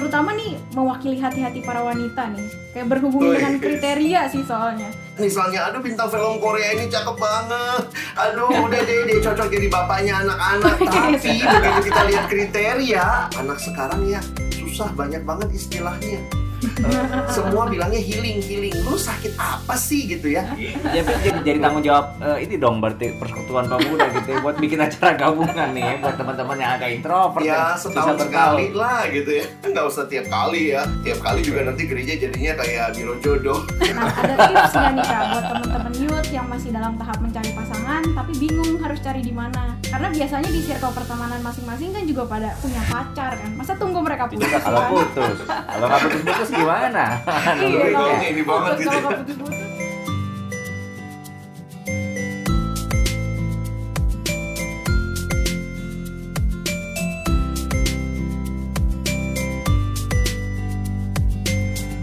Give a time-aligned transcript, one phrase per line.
[0.00, 2.48] terutama nih mewakili hati-hati para wanita nih.
[2.72, 3.36] Kayak berhubungan Wih.
[3.36, 4.88] dengan kriteria sih soalnya.
[5.20, 7.84] Misalnya, aduh bintang film Korea ini cakep banget.
[8.16, 10.72] Aduh, udah deh, deh cocok jadi bapaknya anak-anak.
[10.80, 14.24] Tapi begitu kita lihat kriteria, anak sekarang ya
[14.56, 16.39] susah banyak banget istilahnya.
[17.34, 18.74] Semua bilangnya healing, healing.
[18.82, 20.42] Lu sakit apa sih gitu ya?
[20.90, 24.56] Ya, tapi jadi, jadi tanggung jawab eh, ini dong berarti persekutuan pemuda gitu ya, buat
[24.56, 28.26] bikin acara gabungan nih ya, buat teman-teman yang agak introvert Ya yang setahun bergaul.
[28.26, 29.44] sekali lah gitu ya.
[29.72, 30.82] Nggak usah tiap kali ya.
[31.02, 33.60] Tiap kali juga nanti gereja jadinya kayak biro jodoh.
[33.90, 38.02] Nah, ada tips nggak nih kak buat temen-temen youth yang masih dalam tahap mencari pasangan
[38.10, 39.76] tapi bingung harus cari di mana?
[39.84, 43.50] Karena biasanya di circle pertemanan masing-masing kan juga pada punya pacar kan.
[43.54, 44.46] Masa tunggu mereka putus?
[44.46, 45.36] juga kalau putus.
[45.44, 46.69] Kalau nggak putus-putus gimana?
[46.70, 47.02] Iya,
[47.58, 48.98] Nungguin kalau kalau ini banget gitu.
[49.10, 49.58] putus-putus.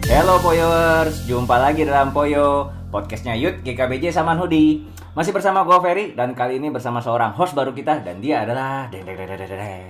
[0.08, 4.84] Hello Poyowers, jumpa lagi dalam Poyo Podcastnya Yud GKBJ Saman Hudi
[5.18, 8.86] Masih bersama gue Ferry dan kali ini bersama seorang host baru kita dan dia adalah
[8.94, 9.90] deng deng deng deng deng.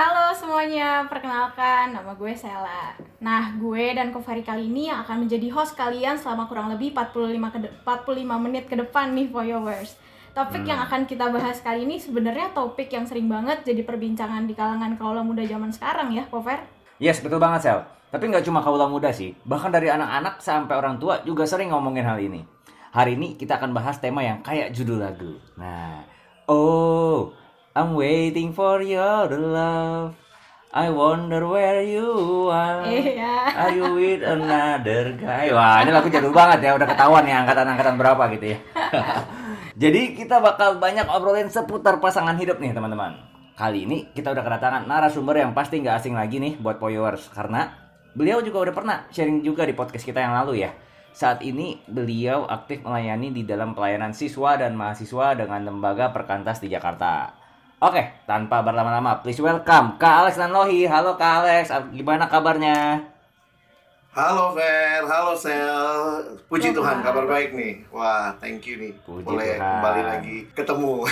[0.00, 2.96] Halo semuanya, perkenalkan nama gue Sela.
[3.20, 7.52] Nah, gue dan Kofari kali ini yang akan menjadi host kalian selama kurang lebih 45
[7.52, 9.92] ke de- 45 menit ke depan nih Followers.
[10.32, 14.56] Topik yang akan kita bahas kali ini sebenarnya topik yang sering banget jadi perbincangan di
[14.56, 16.64] kalangan kaula muda zaman sekarang ya, Kofer.
[16.96, 21.02] Yes betul banget Sel Tapi nggak cuma kaula muda sih Bahkan dari anak-anak sampai orang
[21.02, 22.61] tua juga sering ngomongin hal ini
[22.92, 26.04] Hari ini kita akan bahas tema yang kayak judul lagu Nah
[26.44, 27.32] Oh
[27.72, 30.12] I'm waiting for your love
[30.76, 33.32] I wonder where you are Iya.
[33.56, 35.48] Are you with another guy?
[35.56, 38.58] Wah, ini lagu jadul banget ya, udah ketahuan ya angkatan-angkatan berapa gitu ya.
[39.84, 43.20] Jadi kita bakal banyak obrolin seputar pasangan hidup nih teman-teman.
[43.52, 47.68] Kali ini kita udah kedatangan narasumber yang pasti nggak asing lagi nih buat Poyowers karena
[48.16, 50.72] beliau juga udah pernah sharing juga di podcast kita yang lalu ya.
[51.12, 56.72] Saat ini beliau aktif melayani di dalam pelayanan siswa dan mahasiswa dengan lembaga perkantas di
[56.72, 57.36] Jakarta.
[57.78, 60.86] Oke, tanpa berlama-lama, please welcome Kak Alex Nanlohi.
[60.86, 63.04] Halo Kak Alex, gimana kabarnya?
[64.12, 65.80] Halo Fer, halo Sel.
[66.48, 67.10] Puji Tuhan, Kak.
[67.10, 67.80] kabar baik nih.
[67.88, 68.92] Wah, thank you nih.
[69.02, 69.60] Puji Boleh Tuhan.
[69.60, 70.92] kembali lagi ketemu.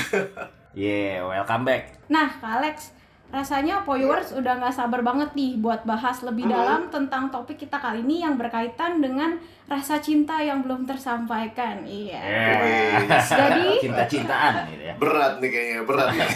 [0.71, 1.99] Yeah, welcome back.
[2.07, 2.95] Nah, Kak Alex,
[3.31, 8.03] rasanya Poyowers udah nggak sabar banget nih buat bahas lebih dalam tentang topik kita kali
[8.03, 9.39] ini yang berkaitan dengan
[9.71, 11.87] rasa cinta yang belum tersampaikan.
[11.87, 12.19] Iya.
[12.19, 13.23] Yeah.
[13.23, 14.95] Jadi- cinta-cintaan gitu ya.
[14.99, 16.27] berat nih kayaknya, berat nih.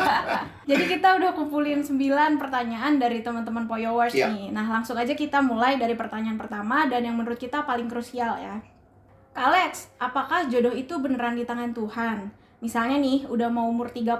[0.72, 4.32] Jadi kita udah kumpulin 9 pertanyaan dari teman-teman Poyowers Iya.
[4.32, 4.48] nih.
[4.56, 8.56] Nah, langsung aja kita mulai dari pertanyaan pertama dan yang menurut kita paling krusial ya.
[9.36, 12.32] Kak Alex, apakah jodoh itu beneran di tangan Tuhan?
[12.64, 14.16] Misalnya nih, udah mau umur 30,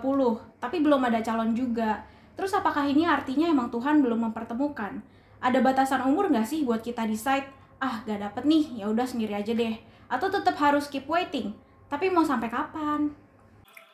[0.61, 2.05] tapi belum ada calon juga.
[2.41, 5.05] Terus apakah ini artinya emang Tuhan belum mempertemukan?
[5.45, 7.45] Ada batasan umur nggak sih buat kita decide,
[7.77, 9.77] ah gak dapet nih, ya udah sendiri aja deh.
[10.09, 11.53] Atau tetap harus keep waiting?
[11.93, 13.13] Tapi mau sampai kapan?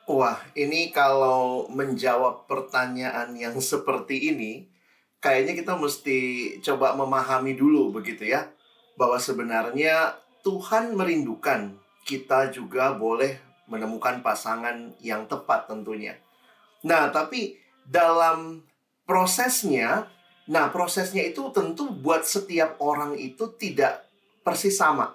[0.07, 4.71] Wah, ini kalau menjawab pertanyaan yang seperti ini,
[5.19, 6.19] kayaknya kita mesti
[6.63, 8.47] coba memahami dulu begitu ya,
[8.95, 11.75] bahwa sebenarnya Tuhan merindukan
[12.07, 16.15] kita juga boleh menemukan pasangan yang tepat tentunya.
[16.87, 18.67] Nah, tapi dalam
[19.07, 20.11] prosesnya,
[20.51, 24.07] nah prosesnya itu tentu buat setiap orang itu tidak
[24.43, 25.15] persis sama.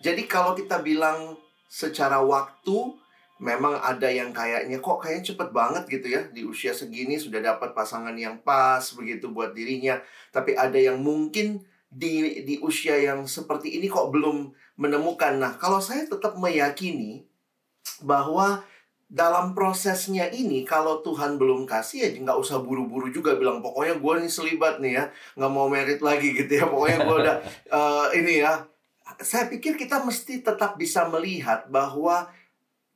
[0.00, 1.36] Jadi kalau kita bilang
[1.68, 2.94] secara waktu,
[3.40, 7.72] memang ada yang kayaknya kok kayaknya cepet banget gitu ya di usia segini sudah dapat
[7.72, 10.00] pasangan yang pas begitu buat dirinya.
[10.32, 15.36] Tapi ada yang mungkin di di usia yang seperti ini kok belum menemukan.
[15.36, 17.26] Nah, kalau saya tetap meyakini
[18.00, 18.64] bahwa
[19.10, 24.14] dalam prosesnya ini kalau Tuhan belum kasih ya nggak usah buru-buru juga bilang pokoknya gue
[24.22, 25.04] nih selibat nih ya
[25.34, 27.36] nggak mau merit lagi gitu ya pokoknya gue udah
[27.76, 28.70] eh, ini ya
[29.18, 32.30] saya pikir kita mesti tetap bisa melihat bahwa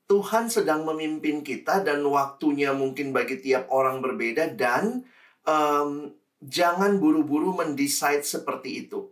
[0.07, 5.03] Tuhan sedang memimpin kita dan waktunya mungkin bagi tiap orang berbeda dan
[5.49, 6.13] em,
[6.45, 9.11] jangan buru-buru mendesain seperti itu.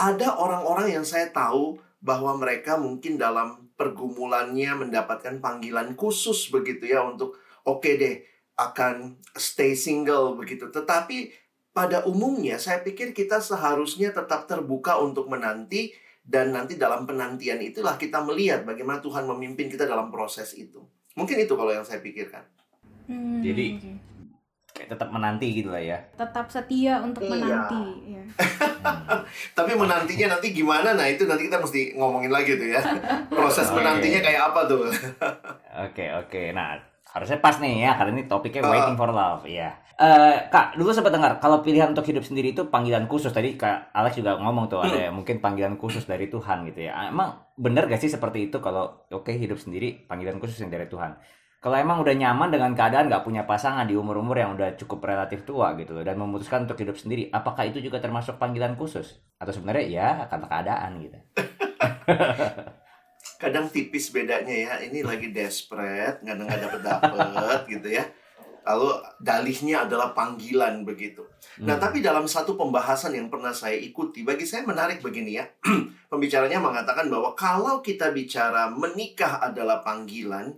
[0.00, 7.00] Ada orang-orang yang saya tahu bahwa mereka mungkin dalam pergumulannya mendapatkan panggilan khusus begitu ya
[7.00, 8.20] untuk oke deh
[8.54, 10.68] akan stay single begitu.
[10.68, 11.32] Tetapi
[11.72, 17.96] pada umumnya saya pikir kita seharusnya tetap terbuka untuk menanti dan nanti dalam penantian itulah
[17.96, 20.84] kita melihat bagaimana Tuhan memimpin kita dalam proses itu.
[21.16, 22.44] Mungkin itu kalau yang saya pikirkan.
[23.08, 23.92] Hmm, Jadi- oke.
[24.70, 25.98] Kayak tetap menanti gitu lah ya.
[26.14, 27.32] tetap setia untuk Iya.
[27.32, 27.84] menanti.
[28.06, 28.22] Ya.
[29.58, 30.94] Tapi menantinya nanti gimana?
[30.94, 32.82] Nah, itu nanti kita mesti ngomongin lagi tuh ya.
[33.36, 33.80] Proses Oke.
[33.80, 34.88] menantinya kayak apa tuh?
[35.86, 36.50] Oke oke.
[36.52, 36.76] Nah
[37.10, 38.70] Harusnya pas nih ya, karena ini topiknya Ah.
[38.70, 39.42] waiting for love.
[39.42, 39.74] Iya.
[39.98, 43.34] Eh, Kak, dulu sempat dengar kalau pilihan untuk hidup sendiri itu panggilan khusus.
[43.34, 47.10] Tadi Kak Alex juga ngomong tuh ada mungkin panggilan khusus dari Tuhan gitu ya.
[47.10, 51.18] Emang bener gak sih seperti itu kalau oke hidup sendiri panggilan khusus yang dari Tuhan?
[51.60, 55.44] Kalau emang udah nyaman dengan keadaan nggak punya pasangan di umur-umur yang udah cukup relatif
[55.44, 59.20] tua gitu loh dan memutuskan untuk hidup sendiri, apakah itu juga termasuk panggilan khusus?
[59.36, 61.18] Atau sebenarnya ya karena keadaan gitu?
[63.40, 68.04] kadang tipis bedanya ya ini lagi desperate nggak nggak dapet dapet gitu ya
[68.68, 71.24] lalu dalihnya adalah panggilan begitu
[71.64, 71.82] nah Hmm.
[71.88, 75.48] tapi dalam satu pembahasan yang pernah saya ikuti bagi saya menarik begini ya
[76.12, 80.52] pembicaranya mengatakan bahwa kalau kita bicara menikah adalah panggilan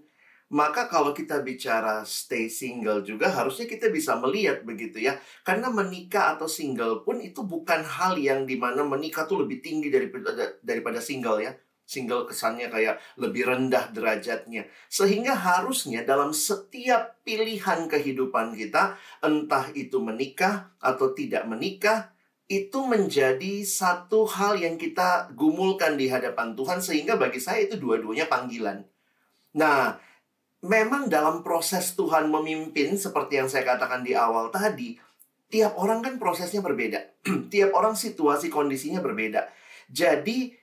[0.52, 6.36] maka kalau kita bicara stay single juga harusnya kita bisa melihat begitu ya karena menikah
[6.36, 11.00] atau single pun itu bukan hal yang di mana menikah tuh lebih tinggi daripada daripada
[11.00, 11.56] single ya
[11.92, 14.64] single kesannya kayak lebih rendah derajatnya.
[14.88, 22.16] Sehingga harusnya dalam setiap pilihan kehidupan kita, entah itu menikah atau tidak menikah,
[22.48, 28.28] itu menjadi satu hal yang kita gumulkan di hadapan Tuhan sehingga bagi saya itu dua-duanya
[28.28, 28.84] panggilan.
[29.56, 29.96] Nah,
[30.62, 34.94] memang dalam proses Tuhan memimpin seperti yang saya katakan di awal tadi,
[35.50, 37.22] tiap orang kan prosesnya berbeda.
[37.52, 39.50] tiap orang situasi kondisinya berbeda.
[39.90, 40.54] Jadi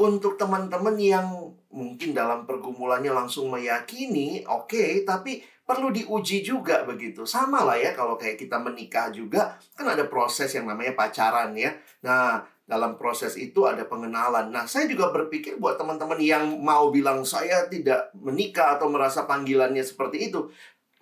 [0.00, 7.28] untuk teman-teman yang mungkin dalam pergumulannya langsung meyakini, oke, tapi perlu diuji juga begitu.
[7.28, 11.76] Sama lah ya kalau kayak kita menikah juga, kan ada proses yang namanya pacaran ya.
[12.00, 14.54] Nah, dalam proses itu ada pengenalan.
[14.54, 19.82] Nah, saya juga berpikir buat teman-teman yang mau bilang saya tidak menikah atau merasa panggilannya
[19.82, 20.46] seperti itu,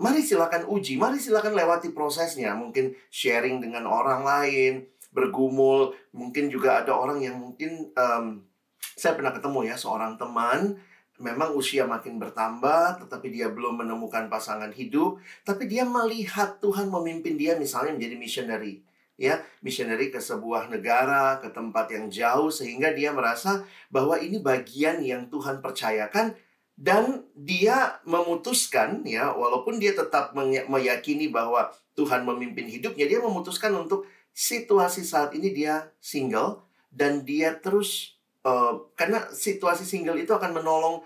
[0.00, 2.56] mari silakan uji, mari silakan lewati prosesnya.
[2.56, 8.48] Mungkin sharing dengan orang lain, bergumul, mungkin juga ada orang yang mungkin em,
[8.96, 10.80] saya pernah ketemu ya seorang teman
[11.18, 17.34] memang usia makin bertambah tetapi dia belum menemukan pasangan hidup tapi dia melihat Tuhan memimpin
[17.34, 18.86] dia misalnya menjadi missionary
[19.18, 25.02] ya missionary ke sebuah negara ke tempat yang jauh sehingga dia merasa bahwa ini bagian
[25.02, 26.38] yang Tuhan percayakan
[26.78, 30.38] dan dia memutuskan ya walaupun dia tetap
[30.70, 36.62] meyakini bahwa Tuhan memimpin hidupnya dia memutuskan untuk situasi saat ini dia single
[36.94, 38.14] dan dia terus
[38.46, 41.02] eh, karena situasi single itu akan menolong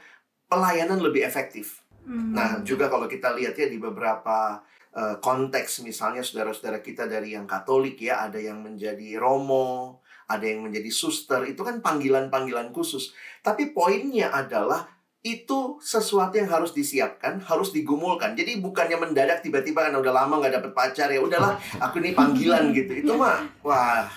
[0.53, 1.81] pelayanan lebih efektif.
[2.05, 2.37] Hmm.
[2.37, 4.61] Nah, juga kalau kita lihat ya di beberapa
[4.93, 10.65] eh, konteks misalnya saudara-saudara kita dari yang Katolik ya, ada yang menjadi romo, ada yang
[10.65, 13.13] menjadi suster, itu kan panggilan-panggilan khusus.
[13.45, 14.89] Tapi poinnya adalah
[15.23, 18.35] itu sesuatu yang harus disiapkan, harus digumulkan.
[18.35, 22.71] Jadi bukannya mendadak tiba-tiba kan udah lama nggak dapet pacar ya, udahlah aku ini panggilan
[22.79, 23.07] gitu.
[23.07, 24.11] Itu mah wah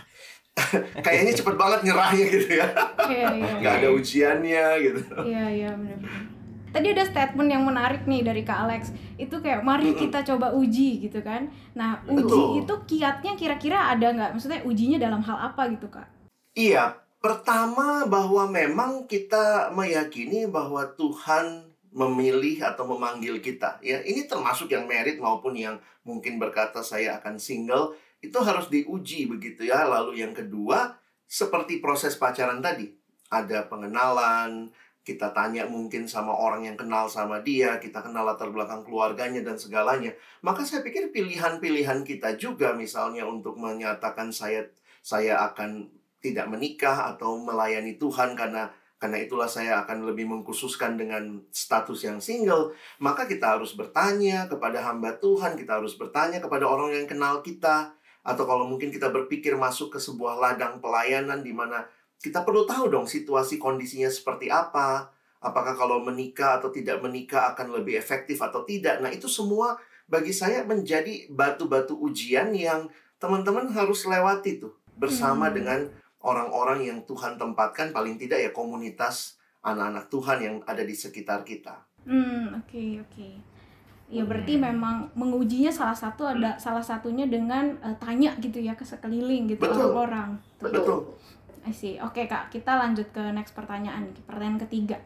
[1.06, 2.68] kayaknya cepet banget nyerahnya gitu ya.
[3.06, 5.02] Iya, iya, Nggak ada ujiannya gitu.
[5.30, 6.35] Iya, iya, benar-benar.
[6.76, 8.92] Tadi ada statement yang menarik nih dari Kak Alex.
[9.16, 11.48] Itu kayak mari kita coba uji gitu kan.
[11.72, 12.28] Nah, Betul.
[12.28, 14.36] uji itu kiatnya kira-kira ada nggak?
[14.36, 16.04] Maksudnya ujinya dalam hal apa gitu, Kak?
[16.52, 23.80] Iya, pertama bahwa memang kita meyakini bahwa Tuhan memilih atau memanggil kita.
[23.80, 29.32] Ya, ini termasuk yang merit maupun yang mungkin berkata saya akan single itu harus diuji
[29.32, 29.88] begitu ya.
[29.88, 32.92] Lalu yang kedua, seperti proses pacaran tadi,
[33.32, 34.76] ada pengenalan,
[35.06, 39.54] kita tanya mungkin sama orang yang kenal sama dia, kita kenal latar belakang keluarganya dan
[39.54, 40.10] segalanya.
[40.42, 44.66] Maka saya pikir pilihan-pilihan kita juga misalnya untuk menyatakan saya
[45.06, 45.94] saya akan
[46.26, 52.18] tidak menikah atau melayani Tuhan karena karena itulah saya akan lebih mengkhususkan dengan status yang
[52.18, 57.46] single, maka kita harus bertanya kepada hamba Tuhan, kita harus bertanya kepada orang yang kenal
[57.46, 57.94] kita,
[58.26, 61.86] atau kalau mungkin kita berpikir masuk ke sebuah ladang pelayanan di mana
[62.22, 67.76] kita perlu tahu dong situasi kondisinya seperti apa, apakah kalau menikah atau tidak menikah akan
[67.78, 68.98] lebih efektif atau tidak.
[69.04, 72.90] Nah, itu semua bagi saya menjadi batu-batu ujian yang
[73.22, 75.56] teman-teman harus lewati tuh bersama Hmm.
[75.56, 75.80] dengan
[76.26, 81.86] orang-orang yang Tuhan tempatkan paling tidak ya komunitas anak-anak Tuhan yang ada di sekitar kita.
[82.06, 83.30] Hmm, oke, oke.
[84.06, 88.86] Ya berarti memang mengujinya salah satu ada salah satunya dengan eh, tanya gitu ya ke
[88.86, 89.90] sekeliling gitu Betul.
[89.90, 90.38] orang-orang.
[90.62, 91.18] Betul.
[91.66, 91.98] I see.
[91.98, 94.14] Oke kak, kita lanjut ke next pertanyaan.
[94.30, 95.02] Pertanyaan ketiga.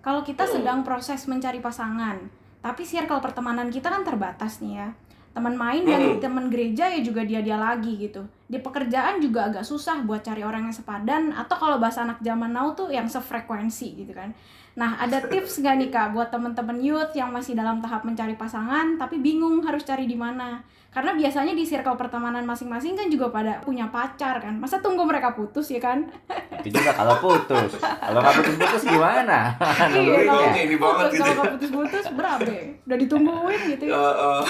[0.00, 2.14] Kalau kita sedang proses mencari pasangan,
[2.62, 4.88] tapi circle pertemanan kita kan terbatas nih ya.
[5.34, 6.22] Teman main dan Hmm.
[6.22, 8.22] teman gereja ya juga dia dia lagi gitu.
[8.46, 12.54] di pekerjaan juga agak susah buat cari orang yang sepadan atau kalau bahasa anak zaman
[12.54, 14.30] now tuh yang sefrekuensi gitu kan.
[14.76, 19.00] Nah, ada tips gak nih Kak buat temen-temen youth yang masih dalam tahap mencari pasangan
[19.00, 20.60] tapi bingung harus cari di mana?
[20.92, 24.56] Karena biasanya di circle pertemanan masing-masing kan juga pada punya pacar kan.
[24.56, 26.08] Masa tunggu mereka putus ya kan?
[26.60, 27.76] Itu juga kalau putus.
[27.80, 29.56] Kalau nggak putus-putus gimana?
[29.96, 31.36] iya, kalau ini banget putus, gitu kalau ya.
[31.36, 32.50] nggak putus-putus berapa?
[32.84, 33.96] Udah ditungguin gitu ya.
[33.96, 34.44] Eh, eh.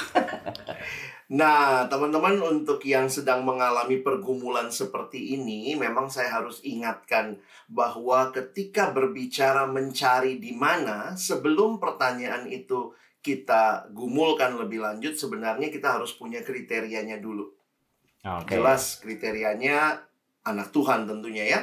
[1.26, 8.94] Nah, teman-teman untuk yang sedang mengalami pergumulan seperti ini, memang saya harus ingatkan bahwa ketika
[8.94, 12.94] berbicara mencari di mana, sebelum pertanyaan itu
[13.26, 17.50] kita gumulkan lebih lanjut, sebenarnya kita harus punya kriterianya dulu.
[18.22, 18.54] Oke.
[18.54, 19.98] Jelas kriterianya
[20.46, 21.60] anak Tuhan tentunya ya.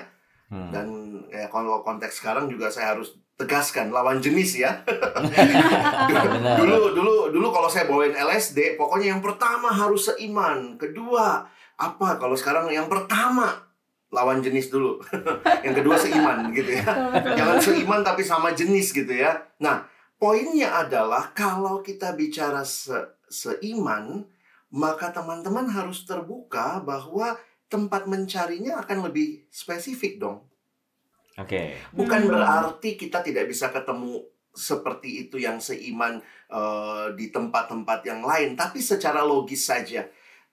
[0.51, 0.75] Hmm.
[0.75, 0.87] Dan
[1.31, 4.85] ya, kalau konteks sekarang juga saya harus tegaskan lawan jenis ya.
[6.61, 10.77] Dulu dulu dulu kalau saya bawain LSD pokoknya yang pertama harus seiman.
[10.77, 11.41] Kedua
[11.75, 12.07] apa?
[12.21, 13.73] Kalau sekarang yang pertama
[14.13, 15.01] lawan jenis dulu.
[15.65, 16.85] Yang kedua seiman gitu ya.
[17.33, 19.41] Jangan seiman tapi sama jenis gitu ya.
[19.57, 19.89] Nah
[20.21, 24.29] poinnya adalah kalau kita bicara se- seiman
[24.69, 27.33] maka teman-teman harus terbuka bahwa
[27.69, 30.45] tempat mencarinya akan lebih spesifik dong
[31.39, 31.73] Oke.
[31.89, 32.29] Bukan Hmm.
[32.29, 34.21] berarti kita tidak bisa ketemu
[34.53, 36.21] seperti itu yang seiman
[36.53, 40.05] eh, di tempat-tempat yang lain, tapi secara logis saja.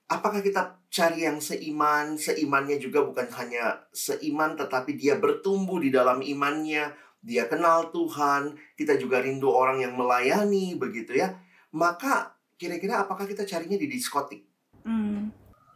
[0.09, 2.17] Apakah kita cari yang seiman?
[2.17, 6.89] Seimannya juga bukan hanya seiman, tetapi dia bertumbuh di dalam imannya,
[7.21, 11.37] dia kenal Tuhan, kita juga rindu orang yang melayani, begitu ya.
[11.69, 14.41] Maka kira-kira apakah kita carinya di diskotik?
[14.81, 15.29] Hmm.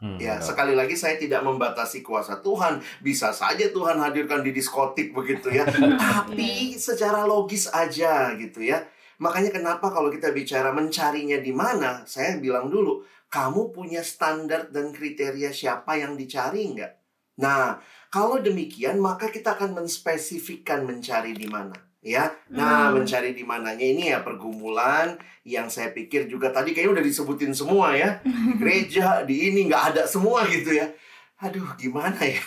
[0.06, 0.54] Hmm, Ya, betul.
[0.54, 2.78] sekali lagi saya tidak membatasi kuasa Tuhan.
[3.02, 5.66] Bisa saja Tuhan hadirkan di diskotik begitu ya.
[6.06, 8.86] Tapi secara logis aja gitu ya.
[9.18, 13.02] Makanya kenapa kalau kita bicara mencarinya di mana, saya bilang dulu,
[13.34, 16.94] kamu punya standar dan kriteria siapa yang dicari nggak?
[17.42, 17.82] Nah,
[18.14, 21.85] kalau demikian maka kita akan menspesifikkan mencari di mana.
[22.06, 23.02] Ya, nah Hmm.
[23.02, 27.98] mencari di mananya ini ya pergumulan yang saya pikir juga tadi kayaknya udah disebutin semua
[27.98, 30.86] ya di gereja di ini nggak ada semua gitu ya
[31.36, 32.46] aduh gimana ya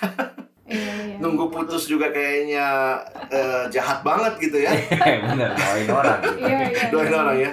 [0.69, 1.17] Iya, iya.
[1.17, 3.01] nunggu putus juga kayaknya
[3.33, 4.69] eh, jahat banget gitu ya
[5.33, 6.21] Bener, doain orang.
[6.37, 6.83] Iya, iya.
[6.93, 7.19] doain iya.
[7.19, 7.53] orang ya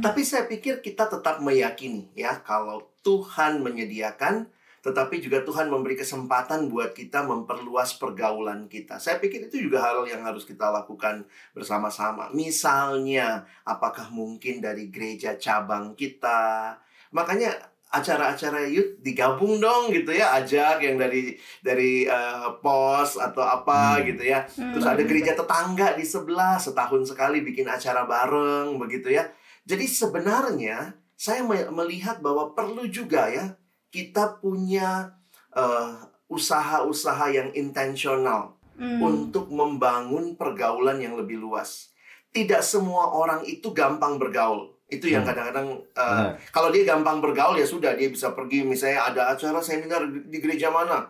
[0.00, 4.48] tapi saya pikir kita tetap meyakini ya kalau Tuhan menyediakan
[4.86, 9.02] tetapi juga Tuhan memberi kesempatan buat kita memperluas pergaulan kita.
[9.02, 12.30] Saya pikir itu juga hal yang harus kita lakukan bersama-sama.
[12.30, 16.78] Misalnya, apakah mungkin dari gereja cabang kita?
[17.10, 17.50] Makanya
[17.86, 24.06] acara-acara youth digabung dong gitu ya, ajak yang dari dari eh, pos atau apa Hmm.
[24.06, 24.46] gitu ya.
[24.54, 24.70] Hmm.
[24.74, 29.26] Terus ada gereja tetangga di sebelah setahun sekali bikin acara bareng begitu ya.
[29.66, 33.56] Jadi sebenarnya saya me- melihat bahwa perlu juga ya
[33.96, 35.16] kita punya
[35.56, 35.96] eh,
[36.28, 39.00] usaha-usaha yang intensional Hmm.
[39.00, 41.96] untuk membangun pergaulan yang lebih luas.
[42.28, 44.76] Tidak semua orang itu gampang bergaul.
[44.86, 45.32] Itu yang Hmm.
[45.32, 46.36] kadang-kadang Benar.
[46.52, 50.38] kalau dia gampang bergaul ya sudah dia bisa pergi misalnya ada acara seminar di di
[50.38, 51.08] gereja mana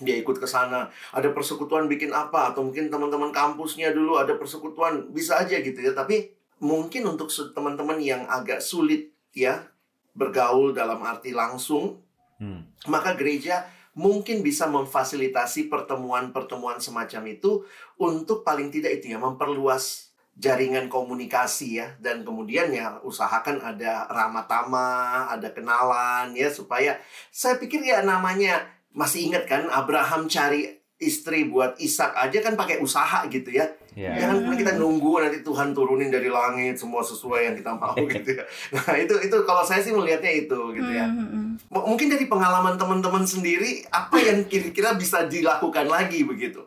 [0.00, 5.12] dia ikut ke sana ada persekutuan bikin apa atau mungkin teman-teman kampusnya dulu ada persekutuan
[5.12, 6.32] bisa aja gitu ya tapi
[6.64, 9.68] mungkin untuk teman-teman yang agak sulit ya
[10.16, 12.00] bergaul dalam arti langsung
[12.36, 12.68] Hmm.
[12.92, 13.64] maka gereja
[13.96, 17.64] mungkin bisa memfasilitasi pertemuan-pertemuan semacam itu
[17.96, 24.44] untuk paling tidak itu ya memperluas jaringan komunikasi ya dan kemudian ya usahakan ada ramah
[24.44, 27.00] tamah, ada kenalan ya supaya
[27.32, 32.80] saya pikir ya namanya masih ingat kan Abraham cari istri buat Ishak aja kan pakai
[32.80, 33.68] usaha gitu ya.
[33.96, 34.12] Ya.
[34.12, 38.36] Jangan kemudian kita nunggu nanti Tuhan turunin dari langit semua sesuai yang kita mau gitu
[38.36, 38.44] ya.
[38.76, 41.08] Nah, itu itu kalau saya sih melihatnya itu gitu ya.
[41.08, 41.46] Hmm, hmm, hmm.
[41.72, 46.60] M- mungkin dari pengalaman teman-teman sendiri apa yang kira-kira bisa dilakukan lagi begitu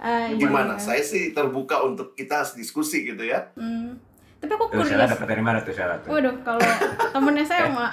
[0.00, 0.82] iya, gimana iya.
[0.82, 4.00] saya sih terbuka untuk kita diskusi gitu ya Hmm.
[4.40, 5.12] Tapi aku Tuh, Sheila curious.
[5.12, 6.08] dapat dari mana tuh Sheila tuh?
[6.16, 6.64] Waduh, kalau
[7.12, 7.92] temennya saya mah.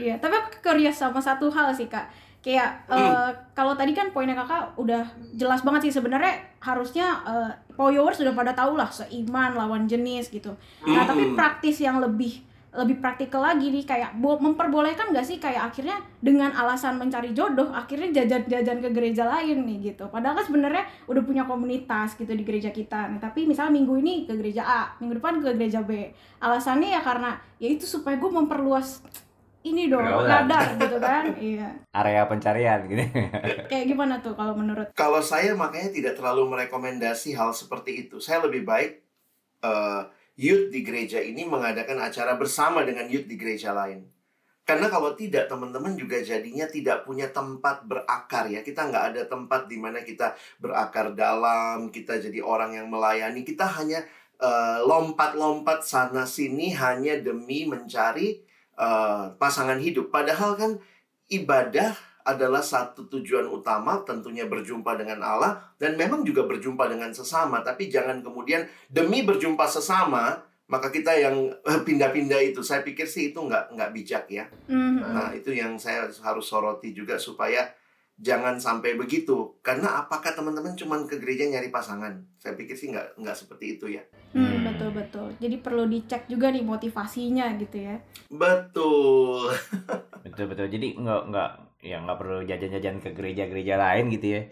[0.00, 2.08] iya, tapi aku curious sama satu hal sih kak.
[2.44, 5.00] Kayak eh, kalau tadi kan poinnya kakak udah
[5.32, 10.52] jelas banget sih sebenarnya harusnya eh, followers sudah pada tahu lah seiman lawan jenis gitu.
[10.84, 11.40] Nah tapi Mm-mm.
[11.40, 16.50] praktis yang lebih lebih praktikal lagi nih kayak bo- memperbolehkan gak sih kayak akhirnya dengan
[16.50, 21.46] alasan mencari jodoh akhirnya jajan-jajan ke gereja lain nih gitu padahal kan sebenarnya udah punya
[21.46, 25.38] komunitas gitu di gereja kita nih tapi misalnya minggu ini ke gereja A minggu depan
[25.38, 26.10] ke gereja B
[26.42, 29.06] alasannya ya karena ya itu supaya gue memperluas
[29.64, 30.44] ini dong Pergaulan.
[30.44, 33.04] radar gitu kan iya Area pencarian gitu.
[33.66, 38.44] kayak gimana tuh kalau menurut kalau saya makanya tidak terlalu merekomendasi hal seperti itu saya
[38.44, 39.00] lebih baik
[39.64, 40.02] eh,
[40.36, 44.04] youth di gereja ini mengadakan acara bersama dengan youth di gereja lain
[44.64, 48.64] Karena kalau tidak, teman-teman juga jadinya tidak punya tempat berakar ya.
[48.64, 53.44] Kita nggak ada tempat di mana kita berakar dalam, kita jadi orang yang melayani.
[53.44, 54.00] Kita hanya
[54.40, 58.40] uh, lompat-lompat sana sini hanya demi mencari
[58.76, 60.10] uh, pasangan hidup.
[60.10, 60.72] Padahal kan
[61.28, 67.60] ibadah adalah satu tujuan utama tentunya berjumpa dengan Allah dan memang juga berjumpa dengan sesama
[67.60, 73.28] tapi jangan kemudian demi berjumpa sesama maka kita yang eh, pindah-pindah itu saya pikir sih
[73.28, 75.04] itu nggak nggak bijak ya Mhm.
[75.04, 77.68] nah itu yang saya harus soroti juga supaya
[78.16, 83.16] jangan sampai begitu karena apakah teman-teman cuman ke gereja nyari pasangan saya pikir sih nggak
[83.16, 84.66] nggak seperti itu ya Hmm, Hmm.
[84.66, 85.26] betul betul.
[85.38, 88.02] Jadi perlu dicek juga nih motivasinya gitu ya.
[88.28, 89.46] betul
[90.24, 90.66] Betul betul.
[90.68, 94.42] Jadi nggak nggak ya nggak perlu jajan-jajan ke gereja-gereja lain gitu ya.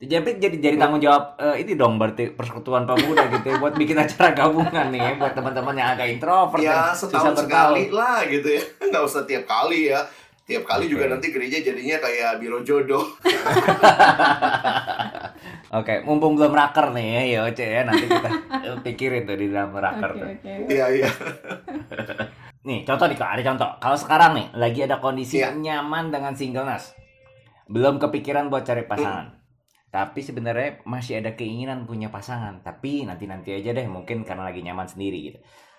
[0.00, 3.94] Jadi jadi jadi tanggung jawab eh, ini dong berarti persekutuan pemuda gitu ya buat bikin
[3.96, 7.74] acara gabungan nih ya buat teman-teman yang agak introvert ya dan susah setahun bergaul.
[7.74, 10.00] sekali lah gitu ya nggak usah tiap kali ya
[10.48, 11.12] tiap kali juga Oke.
[11.12, 13.04] nanti gereja jadinya kayak biro jodoh
[15.70, 18.30] Oke, mumpung belum raker nih ya, ya Oce ya nanti kita
[18.84, 20.24] pikirin tuh di dalam raker tuh.
[20.26, 20.52] oke.
[20.66, 21.08] iya iya
[22.66, 23.70] Nih, contoh nih Kak, ada contoh.
[23.78, 25.52] Kalau sekarang nih lagi ada kondisi Iya.
[25.54, 26.92] nyaman dengan singleness.
[27.64, 29.40] Belum kepikiran buat cari pasangan.
[29.88, 34.84] Tapi sebenarnya masih ada keinginan punya pasangan, tapi nanti-nanti aja deh mungkin karena lagi nyaman
[34.84, 35.38] sendiri gitu.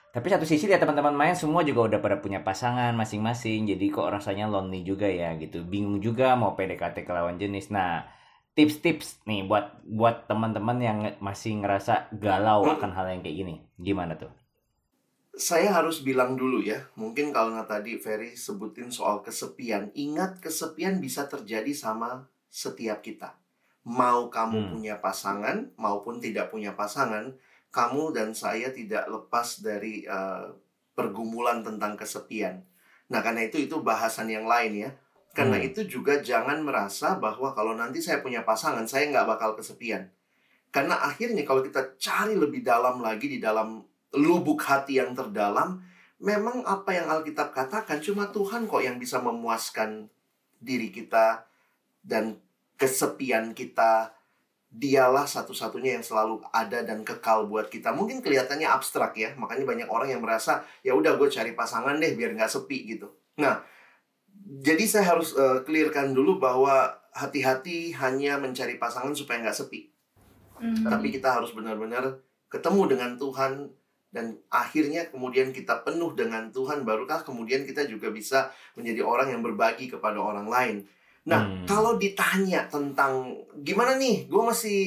[0.09, 4.09] Tapi satu sisi ya teman-teman main semua juga udah pada punya pasangan masing-masing, jadi kok
[4.09, 5.61] rasanya lonely juga ya gitu.
[5.61, 7.69] Bingung juga mau PDKT ke lawan jenis.
[7.69, 8.09] Nah,
[8.57, 13.55] tips-tips nih buat buat teman-teman yang masih ngerasa galau akan hal yang kayak gini.
[13.77, 14.33] Gimana tuh?
[15.39, 20.99] saya harus bilang dulu ya mungkin kalau nggak tadi Ferry sebutin soal kesepian ingat kesepian
[20.99, 23.39] bisa terjadi sama setiap kita
[23.87, 24.69] mau kamu Hmm.
[24.75, 30.45] punya pasangan maupun tidak punya pasangan kamu dan saya tidak lepas dari eh,
[30.93, 32.61] pergumulan tentang kesepian
[33.09, 34.91] nah karena itu itu bahasan yang lain ya
[35.33, 35.67] karena Hmm.
[35.69, 40.09] itu juga jangan merasa bahwa kalau nanti saya punya pasangan saya nggak bakal kesepian
[40.69, 43.81] karena akhirnya kalau kita cari lebih dalam lagi di dalam
[44.13, 45.81] lubuk hati yang terdalam,
[46.21, 50.09] memang apa yang Alkitab katakan cuma Tuhan kok yang bisa memuaskan
[50.61, 51.45] diri kita
[52.05, 52.37] dan
[52.77, 54.13] kesepian kita.
[54.69, 57.89] Dialah satu-satunya yang selalu ada dan kekal buat kita.
[57.89, 62.13] Mungkin kelihatannya abstrak ya, makanya banyak orang yang merasa ya udah gue cari pasangan deh
[62.13, 63.09] biar nggak sepi gitu.
[63.41, 63.65] Nah,
[64.61, 69.89] jadi saya harus eh, clearkan dulu bahwa hati-hati hanya mencari pasangan supaya nggak sepi
[70.59, 70.83] Hmm.
[70.83, 72.19] tapi kita harus benar-benar
[72.51, 73.71] ketemu dengan Tuhan
[74.11, 79.41] dan akhirnya kemudian kita penuh dengan Tuhan barukah kemudian kita juga bisa menjadi orang yang
[79.45, 80.77] berbagi kepada orang lain.
[81.29, 81.65] Nah, Hmm.
[81.69, 84.79] kalau ditanya tentang gimana nih, gue masih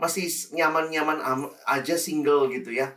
[0.00, 0.26] masih
[0.56, 2.96] nyaman-nyaman am- aja single gitu ya.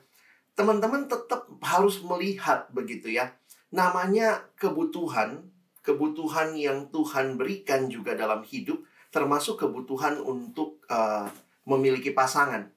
[0.56, 3.36] Teman-teman tetap harus melihat begitu ya.
[3.70, 5.52] Namanya kebutuhan,
[5.84, 8.80] kebutuhan yang Tuhan berikan juga dalam hidup
[9.12, 11.28] termasuk kebutuhan untuk eh,
[11.68, 12.72] memiliki pasangan.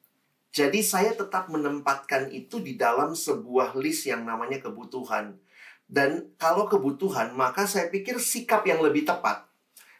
[0.53, 5.39] Jadi saya tetap menempatkan itu di dalam sebuah list yang namanya kebutuhan.
[5.89, 9.48] Dan kalau kebutuhan, maka saya pikir sikap yang lebih tepat.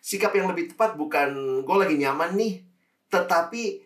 [0.01, 2.63] Sikap yang lebih tepat bukan gue lagi nyaman nih,
[3.09, 3.83] tetapi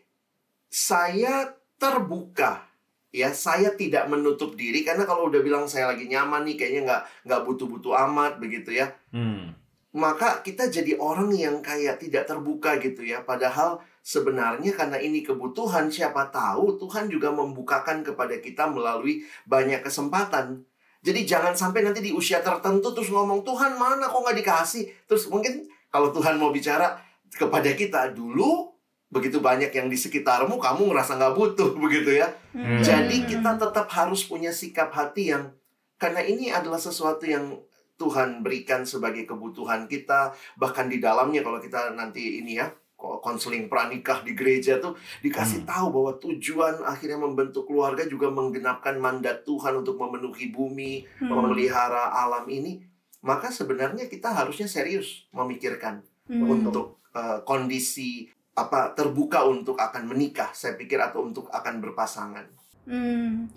[0.68, 2.64] saya terbuka.
[3.12, 7.02] Ya, saya tidak menutup diri karena kalau udah bilang saya lagi nyaman nih, kayaknya nggak
[7.28, 9.52] nggak butuh-butuh amat begitu ya Hmm.
[9.92, 13.20] maka kita jadi orang yang kayak tidak terbuka gitu ya.
[13.20, 20.64] Padahal sebenarnya karena ini kebutuhan, siapa tahu Tuhan juga membukakan kepada kita melalui banyak kesempatan.
[21.04, 24.84] Jadi jangan sampai nanti di usia tertentu terus ngomong Tuhan mana kok nggak dikasih.
[25.04, 26.96] Terus mungkin kalau Tuhan mau bicara
[27.30, 28.72] kepada kita dulu
[29.06, 32.32] begitu banyak yang di sekitarmu kamu ngerasa nggak butuh begitu ya.
[32.50, 32.80] Hmm.
[32.80, 35.52] Jadi kita tetap harus punya sikap hati yang
[35.94, 37.60] karena ini adalah sesuatu yang
[37.94, 43.68] Tuhan berikan sebagai kebutuhan kita bahkan di dalamnya kalau kita nanti ini ya ko- konseling
[43.68, 45.68] pranikah di gereja tuh dikasih Hmm.
[45.68, 51.30] tahu bahwa tujuan akhirnya membentuk keluarga juga menggenapkan mandat Tuhan untuk memenuhi bumi, Hmm.
[51.30, 52.80] memelihara alam ini,
[53.22, 56.46] maka sebenarnya kita harusnya serius memikirkan Hmm.
[56.48, 62.46] untuk eh, kondisi apa terbuka untuk akan menikah, saya pikir atau untuk akan berpasangan.
[62.82, 63.48] Hmm.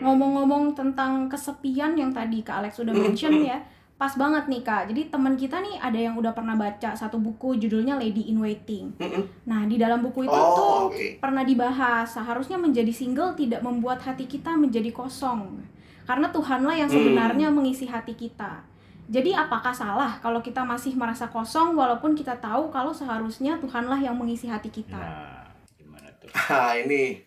[0.00, 3.60] Ngomong-ngomong tentang kesepian yang tadi Kak Alex udah mention ya,
[3.94, 4.82] pas banget nih Kak.
[4.90, 8.96] Jadi teman kita nih ada yang udah pernah baca satu buku judulnya Lady in Waiting.
[9.44, 11.20] Nah, di dalam buku itu Oh, tuh oke.
[11.20, 15.62] pernah dibahas seharusnya menjadi single tidak membuat hati kita menjadi kosong.
[16.02, 16.96] Karena Tuhanlah yang Hmm.
[16.98, 18.71] sebenarnya mengisi hati kita.
[19.12, 24.16] Jadi apakah salah kalau kita masih merasa kosong walaupun kita tahu kalau seharusnya Tuhanlah yang
[24.16, 24.96] mengisi hati kita?
[24.96, 26.32] Nah, gimana tuh?
[26.32, 27.20] Nah, ini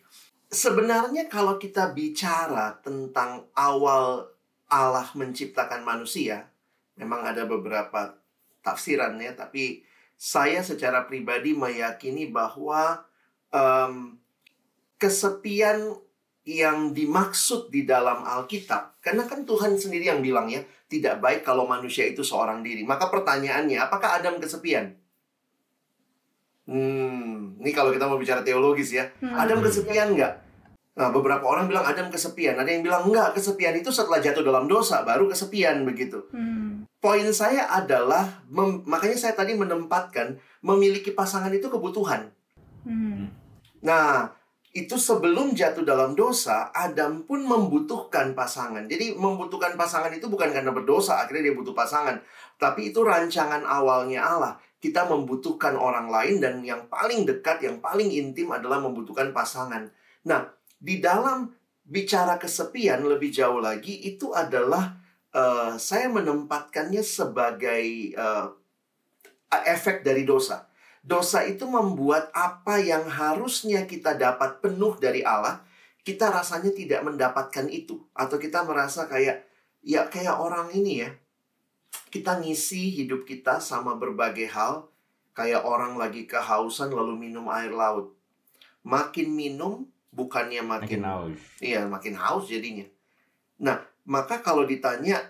[0.50, 4.34] sebenarnya kalau kita bicara tentang awal
[4.65, 6.50] Allah menciptakan manusia,
[6.95, 8.15] Memang ada beberapa
[8.63, 9.84] tafsiran ya, tapi
[10.15, 13.04] saya secara pribadi meyakini bahwa
[13.52, 14.15] em,
[14.95, 15.91] kesepian
[16.48, 21.65] yang dimaksud di dalam Alkitab, karena kan Tuhan sendiri yang bilang ya, tidak baik kalau
[21.65, 22.86] manusia itu seorang diri.
[22.86, 24.93] Maka pertanyaannya, apakah Adam kesepian?
[26.65, 29.38] Hmm, ini kalau kita mau bicara teologis ya, Hmm.
[29.38, 30.34] Adam kesepian nggak?
[30.95, 34.65] Nah, beberapa orang bilang Adam kesepian, ada yang bilang enggak, kesepian itu setelah jatuh dalam
[34.65, 36.26] dosa baru kesepian begitu.
[36.32, 36.88] Hmm.
[36.98, 42.32] Poin saya adalah mem- makanya saya tadi menempatkan memiliki pasangan itu kebutuhan.
[42.88, 43.30] Hmm.
[43.86, 44.34] Nah,
[44.75, 48.83] itu sebelum jatuh dalam dosa, Adam pun membutuhkan pasangan.
[48.91, 52.19] Jadi membutuhkan pasangan itu bukan karena berdosa, akhirnya dia butuh pasangan.
[52.59, 54.59] Tapi itu rancangan awalnya Allah.
[54.83, 59.88] Kita membutuhkan orang lain dan yang paling dekat, yang paling intim adalah membutuhkan pasangan.
[60.27, 61.55] Nah, di dalam
[61.88, 64.91] bicara kesepian lebih jauh lagi, itu adalah
[65.31, 68.45] eh, saya menempatkannya sebagai eh,
[69.71, 70.67] efek dari dosa.
[71.06, 75.62] Dosa itu membuat apa yang harusnya kita dapat penuh dari Allah,
[76.02, 78.02] kita rasanya tidak mendapatkan itu.
[78.18, 79.46] Atau kita merasa kayak,
[79.86, 81.13] ya kayak orang ini ya.
[82.10, 84.89] Kita ngisi hidup kita sama berbagai hal,
[85.38, 88.18] kayak orang lagi kehausan lalu minum air laut.
[88.82, 91.39] Makin minum, bukannya Makin makin, haus.
[91.62, 92.89] Iya, makin haus jadinya.
[93.62, 93.78] Nah,
[94.10, 95.22] maka kalau ditanya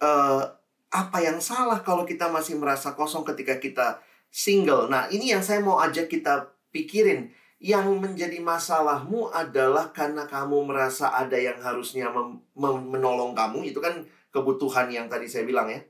[0.00, 0.42] eh,
[0.90, 3.86] apa yang salah kalau kita masih merasa kosong ketika kita
[4.30, 4.86] single.
[4.86, 7.34] Nah, ini yang saya mau ajak kita pikirin.
[7.60, 12.08] Yang menjadi masalahmu adalah karena kamu merasa ada yang harusnya
[12.56, 13.68] menolong kamu.
[13.68, 15.84] Itu kan kebutuhan yang tadi saya bilang ya.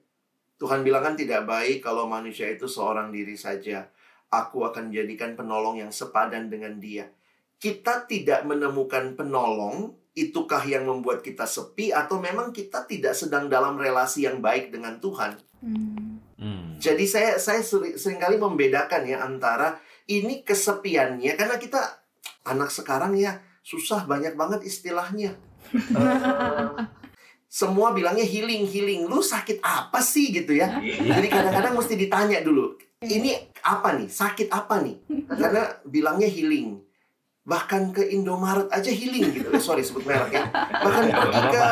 [0.58, 3.86] Tuhan bilang kan tidak baik kalau manusia itu seorang diri saja.
[4.34, 7.06] Aku akan jadikan penolong yang sepadan dengan dia.
[7.60, 13.78] Kita tidak menemukan penolong, itukah yang membuat kita sepi atau memang kita tidak sedang dalam
[13.78, 15.38] relasi yang baik dengan Tuhan?
[15.62, 16.09] Hmm.
[16.80, 19.76] Jadi saya saya seri- sering kali membedakan ya antara
[20.08, 22.00] ini kesepiannya karena kita
[22.48, 25.36] anak sekarang ya susah banyak banget istilahnya.
[27.50, 29.10] Semua bilangnya healing healing.
[29.10, 30.80] Lu sakit apa sih gitu ya?
[30.80, 32.78] Jadi kadang-kadang mesti ditanya dulu.
[33.02, 34.08] Ini apa nih?
[34.08, 34.96] Sakit apa nih?
[35.26, 36.78] Karena bilangnya healing.
[37.42, 39.48] Bahkan ke Indomaret aja healing gitu.
[39.50, 40.46] Eh, sorry sebut merek ya.
[40.54, 41.64] Bahkan pergi ke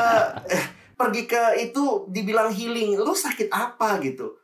[0.51, 0.65] eh,
[0.99, 2.99] pergi ke itu dibilang healing.
[2.99, 4.35] Lu sakit apa gitu?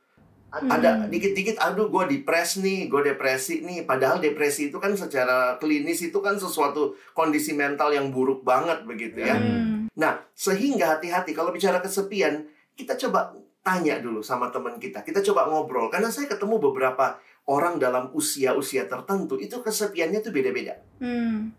[0.55, 1.11] Ada Hmm.
[1.11, 3.83] dikit-dikit aduh gue depres nih, gue depresi nih.
[3.83, 9.27] Padahal depresi itu kan secara klinis itu kan sesuatu kondisi mental yang buruk banget begitu
[9.27, 9.35] ya.
[9.35, 9.91] Hmm.
[9.99, 12.47] Nah, sehingga hati-hati kalau bicara kesepian,
[12.79, 13.35] kita coba
[13.67, 15.03] tanya dulu sama teman kita.
[15.03, 17.19] Kita coba ngobrol karena saya ketemu beberapa
[17.51, 20.79] orang dalam usia-usia tertentu itu kesepiannya tuh beda-beda.
[21.03, 21.51] Hmm.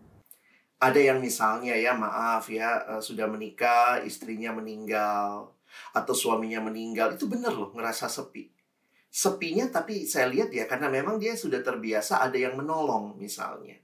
[0.80, 5.52] Ada yang misalnya ya maaf ya eh, sudah menikah, istrinya meninggal
[5.92, 8.55] atau suaminya meninggal, itu bener loh ngerasa sepi.
[9.16, 13.80] Sepinya tapi saya lihat ya karena memang dia sudah terbiasa ada yang menolong misalnya.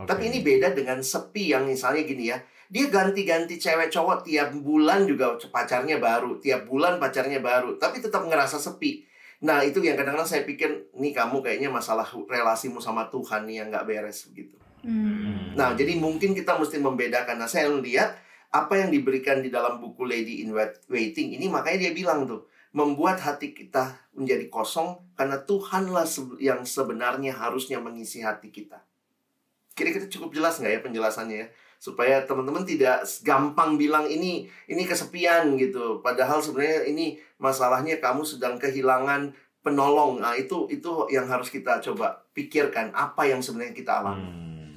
[0.00, 0.08] Oke.
[0.08, 2.40] Tapi ini beda dengan sepi yang misalnya gini ya.
[2.72, 8.24] Dia ganti-ganti cewek cowok tiap bulan juga pacarnya baru, tiap bulan pacarnya baru, tapi tetap
[8.24, 9.04] ngerasa sepi.
[9.44, 13.68] Nah, itu yang kadang-kadang saya pikir, nih kamu kayaknya masalah relasimu sama Tuhan nih yang
[13.68, 14.56] nggak beres begitu.
[14.80, 15.52] Hmm.
[15.52, 17.36] Nah, jadi mungkin kita mesti membedakan.
[17.36, 18.16] Nah, saya lihat
[18.48, 22.48] apa yang diberikan di dalam buku Lady in Wait- Waiting ini, makanya dia bilang tuh,
[22.72, 26.08] membuat hati kita menjadi kosong karena Tuhanlah
[26.40, 28.80] yang sebenarnya harusnya mengisi hati kita.
[29.72, 31.48] Kira-kira cukup jelas nggak ya penjelasannya ya?
[31.76, 36.00] Supaya teman-teman tidak gampang bilang ini ini kesepian gitu.
[36.00, 40.20] Padahal sebenarnya ini masalahnya kamu sedang kehilangan penolong.
[40.20, 44.28] Nah, itu itu yang harus kita coba pikirkan apa yang sebenarnya kita alami.
[44.28, 44.74] Hmm.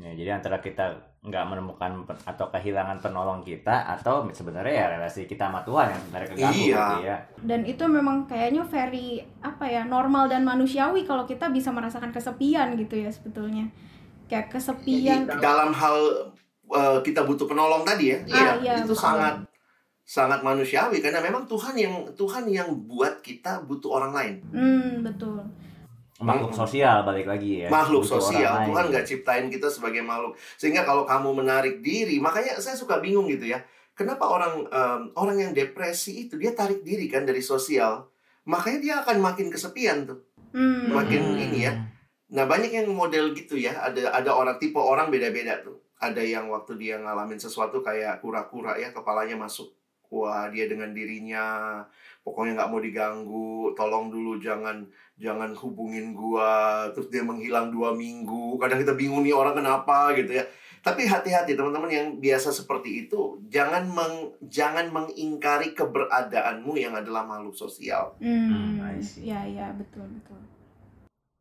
[0.00, 5.22] Ya, jadi antara kita nggak menemukan pen- atau kehilangan penolong kita atau sebenarnya ya relasi
[5.22, 6.74] kita sama Tuhan yang sebenarnya keganggu Iya.
[6.74, 7.16] gitu ya.
[7.38, 9.06] Dan itu memang kayaknya very
[9.38, 13.70] apa ya normal dan manusiawi kalau kita bisa merasakan kesepian gitu ya sebetulnya.
[14.26, 15.22] Kayak kesepian.
[15.24, 15.96] Jadi dalam hal
[16.66, 18.98] uh, kita butuh penolong tadi ya, Ah, iya, itu betul.
[18.98, 19.46] sangat
[20.02, 25.38] sangat manusiawi karena memang Tuhan yang Tuhan yang buat kita butuh orang lain, Hmm, betul.
[26.22, 26.60] Makhluk Mm-mm.
[26.62, 27.68] sosial balik lagi ya.
[27.68, 28.64] makhluk sosial.
[28.70, 33.26] Tuhan nggak ciptain kita sebagai makhluk sehingga kalau kamu menarik diri, makanya saya suka bingung
[33.26, 33.60] gitu ya.
[33.92, 38.08] Kenapa orang um, orang yang depresi itu dia tarik diri kan dari sosial,
[38.48, 40.24] makanya dia akan makin kesepian tuh.
[40.56, 40.88] Hmm.
[40.88, 41.44] Makin Hmm.
[41.44, 41.72] ini ya.
[42.32, 43.76] Nah banyak yang model gitu ya.
[43.84, 45.76] Ada ada orang tipe orang beda-beda tuh.
[46.00, 49.68] Ada yang waktu dia ngalamin sesuatu kayak kura-kura ya kepalanya masuk.
[50.12, 51.80] Wah dia dengan dirinya
[52.20, 53.72] pokoknya nggak mau diganggu.
[53.72, 54.84] Tolong dulu jangan
[55.16, 56.84] jangan hubungin gua.
[56.92, 58.60] Terus dia menghilang dua minggu.
[58.60, 60.44] Kadang kita bingung nih orang kenapa gitu ya.
[60.82, 67.54] Tapi hati-hati teman-teman yang biasa seperti itu, jangan meng, jangan mengingkari keberadaanmu yang adalah makhluk
[67.54, 68.18] sosial.
[68.18, 70.42] Hmm, Hmm, ya ya betul betul.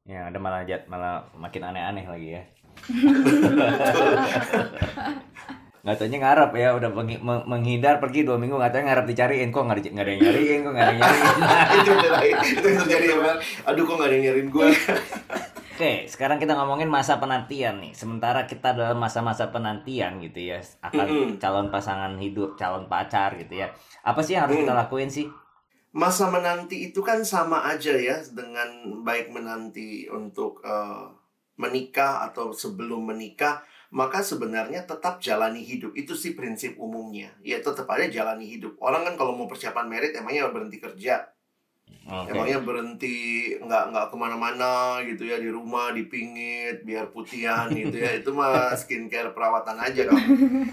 [0.05, 2.43] Ya, ada malah jat, malah makin aneh-aneh lagi ya.
[5.81, 9.49] nggak taunya ngarep ya udah menghi- meng- menghindar pergi dua minggu nggak taunya ngarep dicariin
[9.49, 11.23] kok nggak nggak ada yang nyariin kok nggak ada yang nyariin
[11.81, 13.37] itu yang terakhir, itu yang terjadi ya, Fer.
[13.65, 14.67] Aduh kok gak ada yang nyariin gue.
[15.71, 17.97] Oke, sekarang kita ngomongin masa penantian nih.
[17.97, 23.73] Sementara kita dalam masa-masa penantian gitu ya, akan calon pasangan hidup, calon pacar gitu ya.
[24.05, 24.81] Apa sih yang harus kita Mm.
[24.85, 25.25] lakuin sih?
[25.89, 28.69] Masa menanti itu kan sama aja ya dengan
[29.01, 31.01] baik menanti untuk eh,
[31.57, 35.91] menikah atau sebelum menikah, maka sebenarnya tetap jalani hidup.
[35.93, 37.35] Itu sih prinsip umumnya.
[37.43, 38.79] Ya tetap aja jalani hidup.
[38.79, 41.27] Orang kan kalau mau persiapan merit emangnya berhenti kerja.
[42.07, 42.31] Oke.
[42.31, 43.15] Emangnya berhenti
[43.59, 48.73] nggak nggak ke mana-mana gitu ya di rumah dipingit biar putihan gitu ya itu mah
[48.79, 50.27] skincare perawatan aja kamu.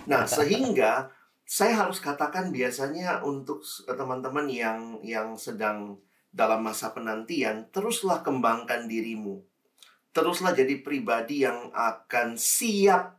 [0.06, 1.10] Nah sehingga
[1.42, 9.42] saya harus katakan biasanya untuk teman-teman yang yang sedang dalam masa penantian teruslah kembangkan dirimu,
[10.12, 13.16] teruslah jadi pribadi yang akan siap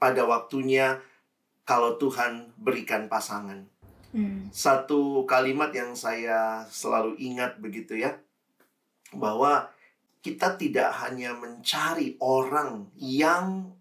[0.00, 0.98] pada waktunya
[1.68, 3.66] kalau Tuhan berikan pasangan.
[4.10, 4.50] Hmm.
[4.50, 8.18] satu kalimat yang saya selalu ingat begitu ya
[9.14, 9.70] bahwa
[10.18, 13.72] kita tidak hanya mencari orang yang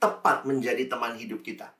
[0.00, 1.76] tepat menjadi teman hidup kita.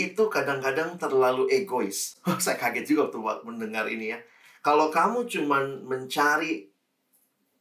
[0.00, 2.16] Itu kadang-kadang terlalu egois.
[2.44, 4.18] Saya kaget juga waktu mendengar ini ya.
[4.64, 6.69] Kalau kamu cuman mencari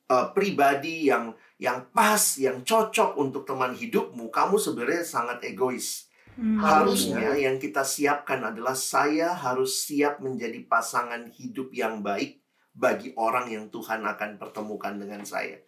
[0.10, 6.56] eh, pribadi yang yang pas yang cocok untuk teman hidupmu kamu sebenarnya sangat egois Hmm.
[6.56, 12.40] Harusnya yang kita siapkan adalah saya harus siap menjadi pasangan hidup yang baik
[12.72, 15.60] bagi orang yang Tuhan akan pertemukan dengan saya.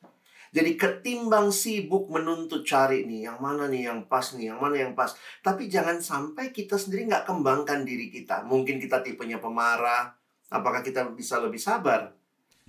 [0.55, 4.95] Jadi ketimbang sibuk menuntut cari nih, yang mana nih yang pas nih, yang mana yang
[4.95, 5.11] pas.
[5.43, 8.47] Tapi jangan sampai kita sendiri nggak kembangkan diri kita.
[8.47, 10.15] Mungkin kita tipenya pemarah,
[10.47, 12.15] apakah kita bisa lebih sabar?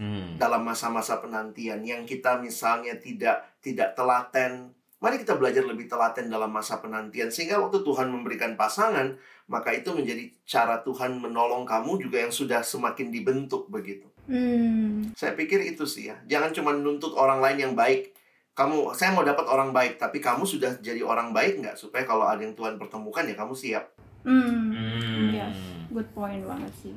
[0.03, 0.35] Hmm.
[0.35, 4.75] dalam masa-masa penantian yang kita misalnya tidak tidak telaten.
[4.99, 9.15] Mari kita belajar lebih telaten dalam masa penantian sehingga waktu Tuhan memberikan pasangan,
[9.47, 14.11] maka itu menjadi cara Tuhan menolong kamu juga yang sudah semakin dibentuk begitu.
[14.27, 15.11] Hmm.
[15.19, 16.19] Saya pikir itu sih ya.
[16.27, 18.15] Jangan cuma nuntut orang lain yang baik.
[18.53, 21.75] Kamu, saya mau dapat orang baik, tapi kamu sudah jadi orang baik nggak?
[21.79, 23.91] Supaya kalau ada yang Tuhan pertemukan ya kamu siap.
[24.23, 24.71] Hmm.
[24.71, 25.35] Hmm.
[25.35, 25.59] Yes.
[25.91, 26.95] Good point banget sih.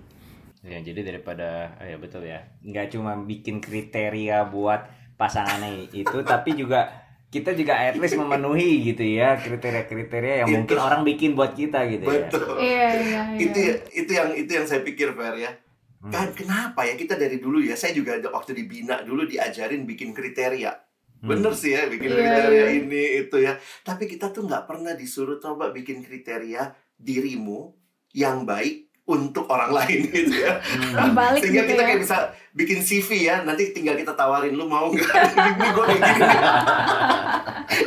[0.65, 2.41] Ya, jadi daripada oh ya betul ya.
[2.65, 9.03] Nggak cuma bikin kriteria buat pasangannya itu tapi juga kita juga at least memenuhi gitu
[9.03, 10.55] ya kriteria-kriteria yang Itu.
[10.63, 12.27] mungkin orang bikin buat kita gitu ya.
[12.31, 12.55] Betul.
[12.63, 13.39] Iya iya iya.
[13.43, 13.59] itu
[13.91, 15.51] itu yang itu yang saya pikir Fer ya.
[15.99, 16.13] Hmm.
[16.13, 20.13] Kan kenapa ya kita dari dulu ya, saya juga ada waktu dibina dulu diajarin bikin
[20.13, 20.71] kriteria.
[21.19, 21.27] Hmm.
[21.33, 22.65] Bener sih ya, bikin Iya, kriteria iya.
[22.77, 23.53] ini itu ya.
[23.81, 27.73] Tapi kita tuh nggak pernah disuruh coba bikin kriteria dirimu
[28.15, 30.57] yang baik untuk orang lain gitu ya.
[30.57, 31.13] Hmm.
[31.13, 31.87] Balik Sehingga gitu kita ya.
[31.93, 32.17] kayak bisa
[32.57, 35.13] bikin CV ya, nanti tinggal kita tawarin lu mau nggak?
[35.61, 36.25] ini gue kayak gini.